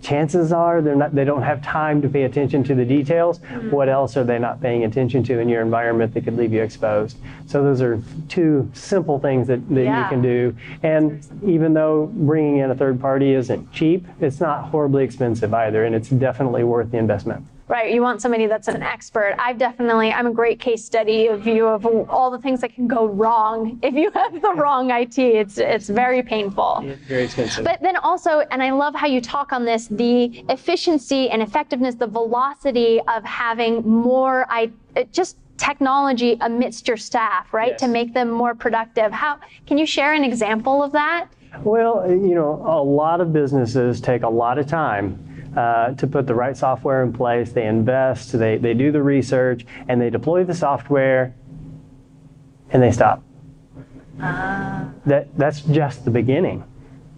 chances 0.03 0.51
are 0.51 0.81
they're 0.81 0.95
not 0.95 1.15
they 1.15 1.23
don't 1.23 1.41
have 1.41 1.63
time 1.63 2.01
to 2.01 2.09
pay 2.09 2.23
attention 2.23 2.63
to 2.65 2.75
the 2.75 2.85
details. 2.85 3.39
Mm-hmm. 3.39 3.71
What 3.71 3.89
else 3.89 4.17
are 4.17 4.23
they 4.23 4.37
not 4.37 4.61
paying 4.61 4.83
attention 4.83 5.23
to 5.23 5.39
in 5.39 5.49
your 5.49 5.61
environment 5.61 6.13
that 6.13 6.25
could 6.25 6.37
leave 6.37 6.53
you 6.53 6.61
exposed? 6.61 7.17
So 7.47 7.63
those 7.63 7.81
are 7.81 8.01
two 8.27 8.69
simple 8.73 9.19
things 9.19 9.47
that, 9.47 9.67
that 9.69 9.83
Yeah. 9.83 10.03
you 10.03 10.09
can 10.09 10.21
do. 10.21 10.55
And 10.83 11.25
even 11.45 11.73
though 11.73 12.11
bringing 12.13 12.57
in 12.57 12.69
a 12.69 12.75
third 12.75 12.99
party 12.99 13.33
isn't 13.33 13.71
cheap, 13.71 14.05
it's 14.19 14.39
not 14.39 14.65
horribly 14.65 15.03
expensive 15.03 15.53
either, 15.53 15.85
and 15.85 15.95
it's 15.95 16.09
definitely 16.09 16.63
worth 16.63 16.91
the 16.91 16.97
investment. 16.97 17.45
Right, 17.73 17.91
you 17.91 18.03
want 18.03 18.21
somebody 18.21 18.45
that's 18.45 18.67
an 18.67 18.83
expert. 18.83 19.33
I've 19.39 19.57
definitely, 19.57 20.11
I'm 20.11 20.27
a 20.27 20.31
great 20.31 20.59
case 20.59 20.85
study 20.85 21.25
of 21.25 21.47
you 21.47 21.65
of 21.65 21.87
all 22.07 22.29
the 22.29 22.37
things 22.37 22.61
that 22.61 22.71
can 22.75 22.87
go 22.87 23.07
wrong 23.07 23.79
if 23.81 23.95
you 23.95 24.11
have 24.11 24.39
the 24.43 24.53
wrong 24.53 24.91
IT. 24.91 25.17
It's 25.17 25.57
it's 25.57 25.89
very 25.89 26.21
painful. 26.21 26.85
Very 27.07 27.23
expensive. 27.23 27.65
But 27.65 27.81
then 27.81 27.97
also, 27.97 28.41
and 28.51 28.61
I 28.61 28.69
love 28.69 28.93
how 28.93 29.07
you 29.07 29.19
talk 29.19 29.53
on 29.53 29.65
this, 29.65 29.87
the 29.87 30.45
efficiency 30.49 31.31
and 31.31 31.41
effectiveness, 31.41 31.95
the 31.95 32.05
velocity 32.05 33.01
of 33.07 33.23
having 33.23 33.81
more, 33.81 34.45
I 34.49 34.71
uh, 34.95 35.05
just 35.11 35.37
technology 35.57 36.37
amidst 36.41 36.87
your 36.87 36.97
staff, 36.97 37.55
right, 37.55 37.71
Yes. 37.71 37.79
to 37.79 37.87
make 37.87 38.13
them 38.13 38.29
more 38.29 38.53
productive. 38.53 39.11
How 39.11 39.39
can 39.65 39.79
you 39.79 39.87
share 39.87 40.13
an 40.13 40.23
example 40.23 40.83
of 40.83 40.91
that? 40.91 41.27
Well, 41.63 42.07
you 42.07 42.35
know, 42.35 42.63
a 42.67 42.83
lot 42.83 43.19
of 43.19 43.33
businesses 43.33 43.99
take 43.99 44.21
a 44.21 44.29
lot 44.29 44.59
of 44.59 44.67
time 44.67 45.32
uh, 45.55 45.93
to 45.93 46.07
put 46.07 46.27
the 46.27 46.35
right 46.35 46.57
software 46.57 47.03
in 47.03 47.13
place. 47.13 47.51
They 47.51 47.65
invest, 47.65 48.31
they, 48.37 48.57
they 48.57 48.73
do 48.73 48.91
the 48.91 49.03
research, 49.03 49.65
and 49.87 50.01
they 50.01 50.09
deploy 50.09 50.43
the 50.43 50.53
software, 50.53 51.35
and 52.71 52.81
they 52.81 52.91
stop. 52.91 53.23
That, 54.17 55.27
that's 55.37 55.61
just 55.61 56.05
the 56.05 56.11
beginning. 56.11 56.63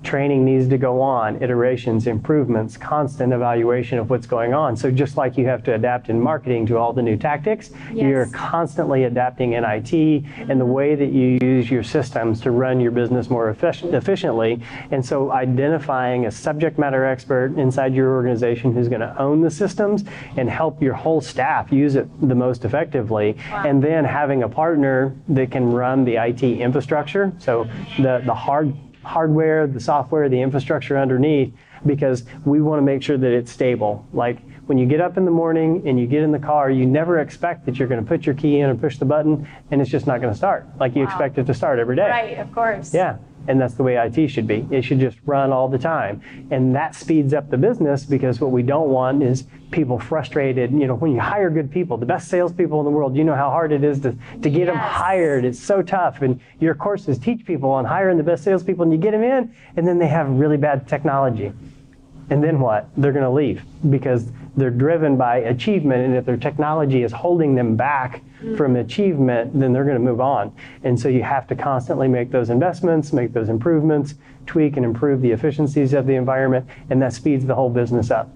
Training 0.05 0.45
needs 0.45 0.69
to 0.69 0.77
go 0.77 1.01
on, 1.01 1.41
iterations, 1.41 2.05
improvements, 2.05 2.77
constant 2.77 3.34
evaluation 3.34 3.97
of 3.97 4.12
what's 4.12 4.27
going 4.27 4.53
on. 4.53 4.77
So 4.77 4.91
just 4.91 5.17
like 5.17 5.36
you 5.36 5.47
have 5.47 5.63
to 5.63 5.73
adapt 5.73 6.10
in 6.10 6.21
marketing 6.21 6.67
to 6.67 6.77
all 6.77 6.93
the 6.93 7.01
new 7.01 7.17
tactics, 7.17 7.71
you're 7.91 8.27
constantly 8.27 9.06
adapting 9.06 9.53
in 9.53 9.63
IT 9.63 9.91
and 9.93 10.62
the 10.62 10.63
mm-hmm. 10.63 10.71
way 10.71 10.93
that 10.93 11.12
you 11.12 11.39
use 11.41 11.71
your 11.71 11.82
systems 11.82 12.39
to 12.41 12.51
run 12.51 12.80
your 12.80 12.91
business 12.91 13.32
more 13.32 13.51
effic- 13.51 13.93
efficiently. 13.93 14.62
And 14.91 15.03
so 15.03 15.32
identifying 15.32 16.27
a 16.27 16.32
subject 16.32 16.77
matter 16.77 17.03
expert 17.03 17.58
inside 17.58 17.95
your 17.95 18.13
organization 18.13 18.73
who's 18.73 18.88
going 18.88 19.01
to 19.01 19.19
own 19.19 19.41
the 19.41 19.49
systems 19.49 20.06
and 20.38 20.47
help 20.47 20.84
your 20.84 20.93
whole 20.93 21.19
staff 21.19 21.71
use 21.71 21.95
it 21.95 22.08
the 22.27 22.36
most 22.36 22.63
effectively. 22.63 23.38
And 23.51 23.84
then 23.84 24.06
having 24.06 24.43
a 24.43 24.49
partner 24.49 25.15
that 25.30 25.49
can 25.49 25.71
run 25.71 26.06
the 26.06 26.17
IT 26.17 26.43
infrastructure, 26.43 27.34
so 27.39 27.67
the, 27.97 28.21
the 28.23 28.36
hard 28.36 28.71
hardware, 29.06 29.68
the 29.68 29.80
software, 29.80 30.28
the 30.28 30.41
infrastructure 30.41 30.98
underneath, 30.98 31.54
because 31.86 32.24
we 32.44 32.62
want 32.62 32.80
to 32.80 32.84
make 32.84 33.04
sure 33.04 33.18
that 33.18 33.32
it's 33.32 33.52
stable. 33.52 34.06
Like 34.12 34.39
when 34.65 34.78
you 34.78 34.86
get 34.86 35.00
up 35.00 35.18
in 35.18 35.26
the 35.26 35.32
morning 35.32 35.88
and 35.88 36.00
you 36.00 36.08
get 36.08 36.24
in 36.24 36.32
the 36.32 36.39
car, 36.39 36.72
you 36.72 36.86
never 36.86 37.20
expect 37.20 37.65
that 37.68 37.78
you're 37.78 37.88
going 37.88 38.02
to 38.04 38.08
put 38.08 38.26
your 38.26 38.36
key 38.36 38.60
in 38.60 38.70
and 38.70 38.82
push 38.82 38.98
the 38.98 39.06
button 39.06 39.48
and 39.72 39.82
it's 39.82 39.91
just 39.91 40.08
not 40.08 40.22
going 40.22 40.34
to 40.34 40.38
start 40.38 40.65
like 40.80 40.96
you 40.96 41.04
expect 41.04 41.38
it 41.38 41.46
to 41.46 41.54
start 41.54 41.80
every 41.80 41.96
day. 41.96 42.10
Right, 42.10 42.38
of 42.39 42.52
course. 42.52 42.94
Yeah. 42.94 43.18
And 43.47 43.60
that's 43.62 43.75
the 43.75 43.84
way 43.84 43.95
IT 43.95 44.27
should 44.29 44.47
be. 44.47 44.67
It 44.71 44.84
should 44.84 44.99
just 44.99 45.17
run 45.25 45.51
all 45.51 45.67
the 45.67 45.77
time. 45.77 46.21
And 46.51 46.75
that 46.75 46.95
speeds 46.95 47.34
up 47.34 47.49
the 47.49 47.58
business 47.58 48.03
because 48.03 48.41
what 48.41 48.51
we 48.51 48.63
don't 48.63 48.89
want 48.89 49.21
is 49.21 49.45
people 49.71 49.99
frustrated. 49.99 50.71
You 50.71 50.88
know, 50.88 50.95
when 50.95 51.12
you 51.12 51.19
hire 51.19 51.49
good 51.49 51.71
people, 51.71 51.97
the 51.97 52.05
best 52.05 52.27
salespeople 52.29 52.79
in 52.79 52.86
the 52.86 52.91
world, 52.91 53.15
you 53.15 53.23
know 53.23 53.36
how 53.36 53.49
hard 53.49 53.71
it 53.71 53.84
is 53.84 53.99
to, 54.01 54.15
to 54.41 54.49
get 54.49 54.65
them 54.65 54.77
hired. 54.77 55.45
It's 55.45 55.60
so 55.60 55.81
tough. 55.81 56.21
And 56.21 56.39
your 56.60 56.75
courses 56.75 57.19
teach 57.19 57.45
people 57.45 57.69
on 57.69 57.86
hiring 57.86 58.17
the 58.17 58.23
best 58.23 58.43
salespeople, 58.43 58.84
and 58.84 58.91
you 58.91 58.97
get 58.97 59.12
them 59.12 59.23
in, 59.23 59.53
and 59.75 59.88
then 59.88 59.99
they 59.99 60.08
have 60.08 60.29
really 60.29 60.58
bad 60.58 60.88
technology. 60.88 61.51
And 62.29 62.43
then 62.43 62.60
what? 62.60 62.89
They're 62.97 63.12
going 63.12 63.23
to 63.23 63.29
leave 63.29 63.63
because 63.89 64.31
they're 64.58 64.71
driven 64.71 65.17
by 65.17 65.38
achievement. 65.38 66.05
And 66.05 66.15
if 66.15 66.25
their 66.25 66.38
technology 66.38 67.03
is 67.03 67.12
holding 67.12 67.55
them 67.55 67.75
back 67.75 68.23
from 68.55 68.75
achievement, 68.75 69.58
then 69.60 69.73
they're 69.73 69.84
going 69.84 69.97
to 69.97 70.03
move 70.03 70.21
on. 70.21 70.55
And 70.84 70.99
so 70.99 71.08
you 71.08 71.23
have 71.23 71.47
to 71.47 71.55
constantly 71.55 72.08
make 72.08 72.31
those 72.31 72.49
investments, 72.49 73.13
make 73.13 73.34
those 73.34 73.49
improvements, 73.49 74.15
tweak 74.45 74.77
and 74.77 74.86
improve 74.86 75.21
the 75.21 75.31
efficiencies 75.31 75.93
of 75.93 76.05
the 76.05 76.15
environment, 76.15 76.67
and 76.89 77.01
that 77.01 77.13
speeds 77.13 77.45
the 77.45 77.55
whole 77.55 77.69
business 77.69 78.12
up. 78.12 78.29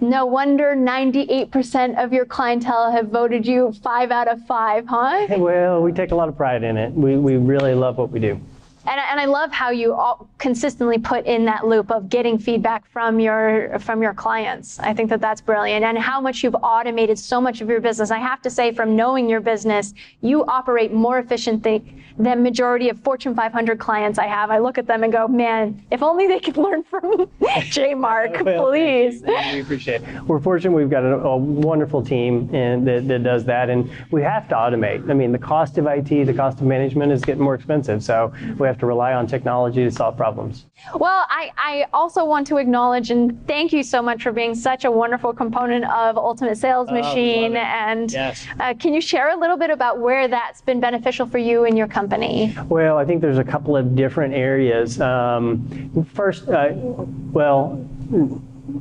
No 0.00 0.26
wonder 0.26 0.76
98% 0.76 2.02
of 2.02 2.12
your 2.12 2.26
clientele 2.26 2.90
have 2.92 3.08
voted 3.08 3.46
you 3.46 3.72
five 3.82 4.10
out 4.10 4.28
of 4.28 4.44
five, 4.46 4.86
huh? 4.86 5.26
Well, 5.38 5.82
we 5.82 5.92
take 5.92 6.10
a 6.10 6.14
lot 6.14 6.28
of 6.28 6.36
pride 6.36 6.62
in 6.62 6.76
it. 6.76 6.92
We, 6.92 7.16
we 7.16 7.36
really 7.36 7.74
love 7.74 7.96
what 7.96 8.10
we 8.10 8.20
do. 8.20 8.40
And, 8.88 9.00
I- 9.00 9.10
and 9.10 9.20
I 9.20 9.24
love 9.24 9.50
how 9.52 9.70
you 9.70 9.94
all 9.94 10.28
consistently 10.38 10.98
put 10.98 11.26
in 11.26 11.44
that 11.46 11.66
loop 11.66 11.90
of 11.90 12.08
getting 12.08 12.38
feedback 12.38 12.86
from 12.90 13.18
your 13.18 13.78
from 13.80 14.02
your 14.02 14.14
clients. 14.14 14.78
I 14.78 14.92
think 14.94 15.10
that 15.10 15.20
that's 15.20 15.40
brilliant, 15.40 15.84
and 15.84 15.98
how 15.98 16.20
much 16.20 16.42
you've 16.44 16.54
automated 16.56 17.18
so 17.18 17.40
much 17.40 17.60
of 17.60 17.68
your 17.68 17.80
business. 17.80 18.10
I 18.10 18.18
have 18.18 18.40
to 18.42 18.50
say, 18.50 18.72
from 18.72 18.94
knowing 18.94 19.28
your 19.28 19.40
business, 19.40 19.92
you 20.20 20.44
operate 20.46 20.92
more 20.92 21.18
efficiently 21.18 22.02
than 22.18 22.42
majority 22.42 22.88
of 22.88 22.98
Fortune 23.00 23.34
500 23.34 23.78
clients 23.78 24.18
I 24.18 24.26
have. 24.26 24.50
I 24.50 24.58
look 24.58 24.78
at 24.78 24.86
them 24.86 25.04
and 25.04 25.12
go, 25.12 25.28
man, 25.28 25.84
if 25.90 26.02
only 26.02 26.26
they 26.26 26.40
could 26.40 26.56
learn 26.66 26.82
from 26.82 27.02
JMARK, 27.42 28.42
Well, 28.42 28.68
please. 28.70 29.22
We 29.22 29.60
appreciate 29.60 30.02
it. 30.02 30.22
We're 30.24 30.40
fortunate 30.40 30.74
we've 30.74 30.88
got 30.88 31.04
a, 31.04 31.16
a 31.16 31.36
wonderful 31.36 32.02
team 32.02 32.48
and 32.54 32.86
that, 32.86 33.06
that 33.08 33.22
does 33.22 33.44
that, 33.46 33.68
and 33.68 33.90
we 34.10 34.22
have 34.22 34.48
to 34.48 34.54
automate. 34.54 35.10
I 35.10 35.14
mean, 35.14 35.32
the 35.32 35.38
cost 35.38 35.76
of 35.76 35.86
IT, 35.86 36.08
the 36.08 36.32
cost 36.32 36.60
of 36.60 36.66
management 36.66 37.12
is 37.12 37.22
getting 37.22 37.42
more 37.42 37.54
expensive, 37.54 38.02
so 38.02 38.32
we 38.58 38.66
have 38.66 38.75
to 38.78 38.86
rely 38.86 39.12
on 39.14 39.26
technology 39.26 39.84
to 39.84 39.90
solve 39.90 40.16
problems. 40.16 40.66
Well, 40.94 41.24
I, 41.28 41.50
I 41.56 41.86
also 41.92 42.24
want 42.24 42.46
to 42.48 42.58
acknowledge 42.58 43.10
and 43.10 43.44
thank 43.46 43.72
you 43.72 43.82
so 43.82 44.02
much 44.02 44.22
for 44.22 44.32
being 44.32 44.54
such 44.54 44.84
a 44.84 44.90
wonderful 44.90 45.32
component 45.32 45.84
of 45.90 46.16
Ultimate 46.16 46.56
Sales 46.56 46.90
Machine. 46.90 47.56
it. 47.56 47.64
And 47.64 48.12
Yes. 48.12 48.46
uh, 48.60 48.74
can 48.74 48.94
you 48.94 49.00
share 49.00 49.30
a 49.30 49.36
little 49.36 49.56
bit 49.56 49.70
about 49.70 49.98
where 50.00 50.28
that's 50.28 50.60
been 50.60 50.80
beneficial 50.80 51.26
for 51.26 51.38
you 51.38 51.64
and 51.64 51.76
your 51.76 51.88
company? 51.88 52.54
Well, 52.68 52.98
I 52.98 53.04
think 53.04 53.20
there's 53.20 53.38
a 53.38 53.44
couple 53.44 53.76
of 53.76 53.96
different 53.96 54.34
areas. 54.34 55.00
Um, 55.00 56.06
first, 56.14 56.48
uh, 56.48 56.70
well, 56.74 57.84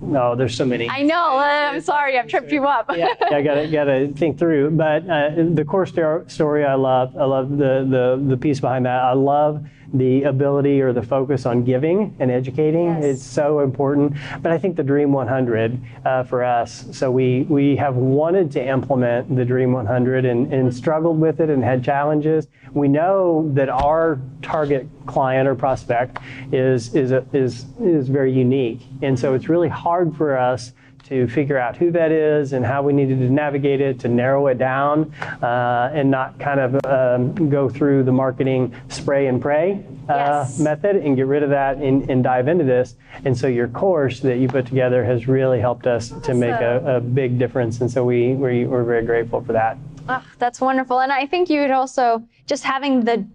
no, 0.01 0.36
there's 0.36 0.55
so 0.55 0.65
many. 0.65 0.89
I 0.89 1.03
know. 1.03 1.38
uh, 1.38 1.71
I'm 1.73 1.81
sorry, 1.81 2.17
I've 2.17 2.27
tripped 2.27 2.51
you 2.51 2.65
up. 2.65 2.89
yeah, 2.95 3.13
I 3.31 3.41
gotta 3.41 3.67
gotta 3.67 4.08
think 4.15 4.38
through. 4.39 4.71
But 4.71 5.08
uh, 5.10 5.29
the 5.53 5.63
core 5.65 5.86
story, 5.86 6.65
I 6.65 6.73
love. 6.73 7.15
I 7.17 7.25
love 7.25 7.51
the, 7.51 7.86
the 7.89 8.23
the 8.29 8.38
piece 8.38 8.60
behind 8.60 8.86
that. 8.86 8.99
I 9.03 9.13
love 9.13 9.65
the 9.93 10.24
ability 10.24 10.82
or 10.82 10.93
the 10.93 11.02
focus 11.02 11.45
on 11.45 11.63
giving 11.63 12.15
and 12.19 12.32
educating 12.32 12.86
Yes. 12.88 13.04
is 13.04 13.24
so 13.24 13.60
important. 13.60 14.13
But 14.41 14.52
I 14.52 14.58
think 14.58 14.76
the 14.76 14.84
Dream 14.84 15.12
100 15.12 15.80
uh, 16.06 16.24
for 16.24 16.43
us, 16.43 16.86
so 16.91 17.12
we, 17.12 17.43
we 17.43 17.76
have 17.76 17.95
wanted 17.95 18.52
to 18.52 18.65
implement 18.65 19.36
the 19.36 19.45
Dream 19.45 19.71
100 19.71 20.26
and, 20.26 20.54
and 20.54 20.74
struggled 20.74 21.19
with 21.19 21.39
it 21.39 21.50
and 21.50 21.63
had 21.63 21.84
challenges. 21.84 22.48
We 22.74 22.88
know 22.88 23.50
that 23.54 23.69
our 23.69 24.19
target 24.41 24.88
client 25.06 25.48
or 25.48 25.56
prospect 25.56 26.17
is, 26.52 26.93
is, 26.95 27.12
a, 27.12 27.26
is, 27.34 27.65
is 27.82 28.10
very 28.10 28.32
unique. 28.32 28.82
And 29.02 29.17
so 29.17 29.34
it's 29.34 29.50
really 29.50 29.69
hard 29.69 30.15
for 30.15 30.38
us 30.38 30.74
to 31.06 31.28
figure 31.28 31.58
out 31.58 31.78
who 31.78 31.91
that 31.91 32.12
is 32.12 32.54
and 32.54 32.65
how 32.65 32.82
we 32.82 32.91
needed 32.91 33.20
to 33.20 33.30
navigate 33.30 33.80
it 33.80 34.00
to 34.00 34.08
narrow 34.08 34.48
it 34.48 34.58
down 34.58 35.13
uh, 35.44 35.91
and 35.94 36.10
not 36.10 36.38
kind 36.39 36.60
of 36.60 36.84
um, 36.86 37.50
go 37.50 37.70
through 37.70 38.04
the 38.04 38.12
marketing 38.12 38.74
spray 38.89 39.28
and 39.28 39.41
pray 39.41 39.84
uh, 40.10 40.13
Yes. 40.46 40.60
method 40.60 40.96
and 40.98 41.15
get 41.15 41.28
rid 41.28 41.44
of 41.44 41.50
that 41.52 41.78
and, 41.78 42.10
and 42.10 42.24
dive 42.24 42.48
into 42.48 42.63
this. 42.63 42.96
And 43.24 43.38
so 43.38 43.48
your 43.48 43.68
course 43.68 44.20
that 44.22 44.38
you 44.38 44.48
put 44.48 44.65
together 44.65 45.04
has 45.06 45.28
really 45.28 45.60
helped 45.60 45.86
us 45.88 46.10
to 46.24 46.34
make 46.34 46.60
a, 46.60 46.98
a 46.98 47.00
big 47.02 47.38
difference. 47.38 47.82
And 47.82 47.89
so 47.91 48.04
we, 48.04 48.34
we, 48.34 48.65
we're 48.65 48.84
very 48.84 49.06
grateful 49.06 49.41
for 49.41 49.54
that. 49.54 49.78
Oh, 50.10 50.24
that's 50.39 50.60
wonderful. 50.62 51.00
And 51.02 51.12
I 51.12 51.26
think 51.26 51.50
you 51.50 51.62
would 51.62 51.72
also 51.72 52.28
just 52.48 52.63
having 52.63 53.02
the 53.06 53.26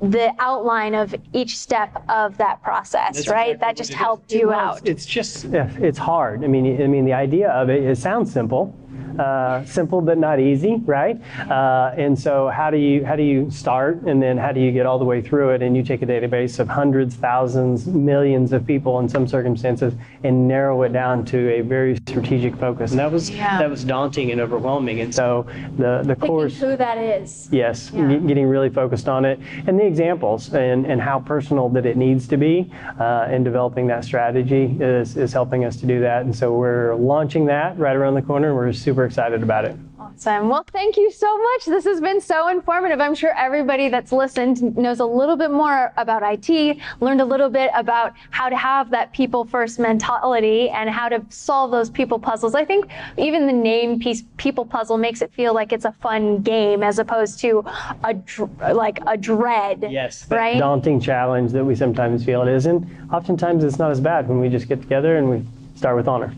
the 0.00 0.34
outline 0.38 0.94
of 0.94 1.14
each 1.32 1.56
step 1.56 2.04
of 2.08 2.36
that 2.36 2.62
process, 2.62 3.28
right? 3.28 3.58
That 3.58 3.76
just 3.76 3.92
helped 3.92 4.30
you 4.32 4.52
out. 4.52 4.86
It's 4.86 5.06
just 5.06 5.46
it's 5.46 5.98
hard. 5.98 6.44
I 6.44 6.48
mean, 6.48 6.82
I 6.82 6.86
mean 6.86 7.04
the 7.04 7.14
idea 7.14 7.50
of 7.50 7.70
it. 7.70 7.82
It 7.82 7.96
sounds 7.96 8.32
simple, 8.32 8.74
uh, 9.18 9.64
simple 9.64 10.00
but 10.00 10.18
not 10.18 10.38
easy, 10.40 10.76
right? 10.84 11.20
Uh, 11.50 11.92
and 11.96 12.18
so 12.18 12.48
how 12.48 12.70
do 12.70 12.76
you 12.76 13.04
how 13.04 13.16
do 13.16 13.22
you 13.22 13.50
start, 13.50 14.02
and 14.02 14.22
then 14.22 14.36
how 14.36 14.52
do 14.52 14.60
you 14.60 14.72
get 14.72 14.86
all 14.86 14.98
the 14.98 15.04
way 15.04 15.20
through 15.22 15.50
it? 15.50 15.62
And 15.62 15.76
you 15.76 15.82
take 15.82 16.02
a 16.02 16.06
database 16.06 16.58
of 16.58 16.68
hundreds, 16.68 17.14
thousands, 17.16 17.86
millions 17.86 18.52
of 18.52 18.66
people 18.66 18.98
in 19.00 19.08
some 19.08 19.26
circumstances, 19.26 19.94
and 20.24 20.46
narrow 20.48 20.82
it 20.82 20.92
down 20.92 21.24
to 21.26 21.50
a 21.52 21.60
very 21.62 21.96
strategic 22.08 22.54
focus. 22.56 22.90
And 22.90 23.00
that 23.00 23.10
was 23.10 23.30
Yeah. 23.30 23.58
that 23.58 23.70
was 23.70 23.84
daunting 23.84 24.32
and 24.32 24.40
overwhelming. 24.40 25.00
And 25.00 25.14
so 25.14 25.46
the 25.78 26.02
the 26.04 26.14
Picking 26.14 26.28
course. 26.28 26.60
who 26.60 26.76
that 26.76 26.98
is. 26.98 27.48
Yes, 27.52 27.90
Yeah. 27.94 28.08
ge- 28.18 28.26
getting 28.26 28.46
really 28.46 28.68
focused 28.70 29.08
on 29.08 29.24
it 29.24 29.38
and 29.66 29.78
the 29.78 29.84
examples 29.86 30.52
and, 30.54 30.86
and 30.86 31.00
how 31.00 31.18
personal 31.20 31.68
that 31.70 31.86
it 31.86 31.96
needs 31.96 32.26
to 32.28 32.36
be 32.36 32.70
uh, 33.00 33.26
and 33.28 33.44
developing 33.44 33.86
that 33.88 34.04
strategy 34.04 34.76
is, 34.80 35.16
is 35.16 35.32
helping 35.32 35.64
us 35.64 35.76
to 35.76 35.86
do 35.86 36.00
that. 36.00 36.22
And 36.24 36.34
so 36.34 36.52
we're 36.52 36.94
launching 36.96 37.46
that 37.46 37.78
right 37.78 37.96
around 37.96 38.14
the 38.14 38.22
corner. 38.22 38.54
We're 38.54 38.72
super 38.86 39.04
excited 39.04 39.42
about 39.42 39.64
it. 39.64 39.76
Awesome. 39.98 40.48
Well, 40.48 40.64
thank 40.70 40.96
you 40.96 41.10
so 41.10 41.36
much. 41.36 41.64
This 41.64 41.84
has 41.86 42.00
been 42.00 42.20
so 42.20 42.46
informative. 42.48 43.00
I'm 43.00 43.16
sure 43.16 43.32
everybody 43.36 43.88
that's 43.88 44.12
listened 44.12 44.76
knows 44.76 45.00
a 45.00 45.04
little 45.04 45.36
bit 45.36 45.50
more 45.50 45.92
about 45.96 46.22
IT, 46.24 46.76
learned 47.00 47.20
a 47.20 47.24
little 47.24 47.48
bit 47.48 47.72
about 47.74 48.12
how 48.30 48.48
to 48.48 48.56
have 48.56 48.90
that 48.90 49.12
people 49.12 49.44
first 49.44 49.80
mentality 49.80 50.70
and 50.70 50.88
how 50.88 51.08
to 51.08 51.20
solve 51.30 51.72
those 51.72 51.90
people 51.90 52.20
puzzles. 52.20 52.54
I 52.54 52.64
think 52.64 52.86
even 53.18 53.48
the 53.48 53.52
name 53.52 53.98
piece 53.98 54.22
people 54.36 54.64
puzzle 54.64 54.98
makes 54.98 55.20
it 55.20 55.32
feel 55.32 55.52
like 55.52 55.72
it's 55.72 55.84
a 55.84 55.92
fun 55.92 56.42
game 56.42 56.84
as 56.84 57.00
opposed 57.00 57.40
to 57.40 57.64
a 58.04 58.14
dr- 58.14 58.76
like 58.76 59.00
a 59.08 59.16
dread. 59.16 59.80
that 59.80 60.30
Right? 60.30 60.58
daunting 60.60 61.00
challenge 61.00 61.50
that 61.50 61.64
we 61.64 61.74
sometimes 61.74 62.24
feel 62.24 62.42
it 62.42 62.48
is. 62.48 62.66
And 62.66 62.86
oftentimes 63.12 63.64
it's 63.64 63.80
not 63.80 63.90
as 63.90 64.00
bad 64.00 64.28
when 64.28 64.38
we 64.38 64.48
just 64.48 64.68
get 64.68 64.80
together 64.80 65.16
and 65.16 65.28
we 65.28 65.42
start 65.76 65.96
with 65.96 66.08
honor. 66.08 66.34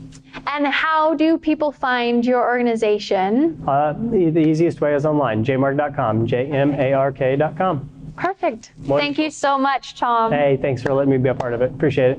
And 0.46 0.66
how 0.66 1.14
do 1.14 1.38
people 1.38 1.72
find 1.72 2.24
your 2.24 2.42
organization? 2.42 3.62
Uh, 3.66 3.94
the, 3.94 4.30
the 4.30 4.40
easiest 4.40 4.80
way 4.80 4.94
is 4.94 5.06
online, 5.06 5.44
jmark.com, 5.44 6.26
J-M-A-R-K.com. 6.26 7.90
Perfect. 8.16 8.72
Thank 8.84 9.18
you 9.18 9.30
so 9.30 9.56
much, 9.58 9.94
Tom. 9.94 10.32
Hey, 10.32 10.58
thanks 10.60 10.82
for 10.82 10.92
letting 10.92 11.10
me 11.10 11.18
be 11.18 11.28
a 11.28 11.34
part 11.34 11.54
of 11.54 11.62
it. 11.62 11.70
Appreciate 11.70 12.12
it. 12.12 12.18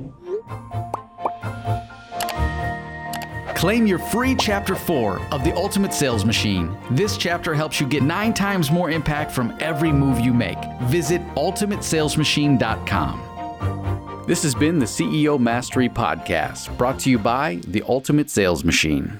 Claim 3.55 3.85
your 3.85 3.99
free 3.99 4.35
chapter 4.35 4.73
4 4.73 5.19
of 5.33 5.43
The 5.43 5.53
Ultimate 5.53 5.93
Sales 5.93 6.23
Machine. 6.23 6.77
This 6.91 7.17
chapter 7.17 7.53
helps 7.53 7.81
you 7.81 7.87
get 7.87 8.03
nine 8.03 8.33
times 8.33 8.71
more 8.71 8.89
impact 8.89 9.33
from 9.33 9.53
every 9.59 9.91
move 9.91 10.21
you 10.21 10.33
make. 10.33 10.57
Visit 10.83 11.21
ultimatesalesmachine.com. 11.35 13.28
This 14.29 14.43
has 14.43 14.53
been 14.53 14.77
the 14.77 14.85
CEO 14.85 15.39
Mastery 15.39 15.89
Podcast, 15.89 16.77
brought 16.77 16.99
to 16.99 17.09
you 17.09 17.17
by 17.17 17.55
The 17.67 17.81
Ultimate 17.89 18.29
Sales 18.29 18.63
Machine. 18.63 19.19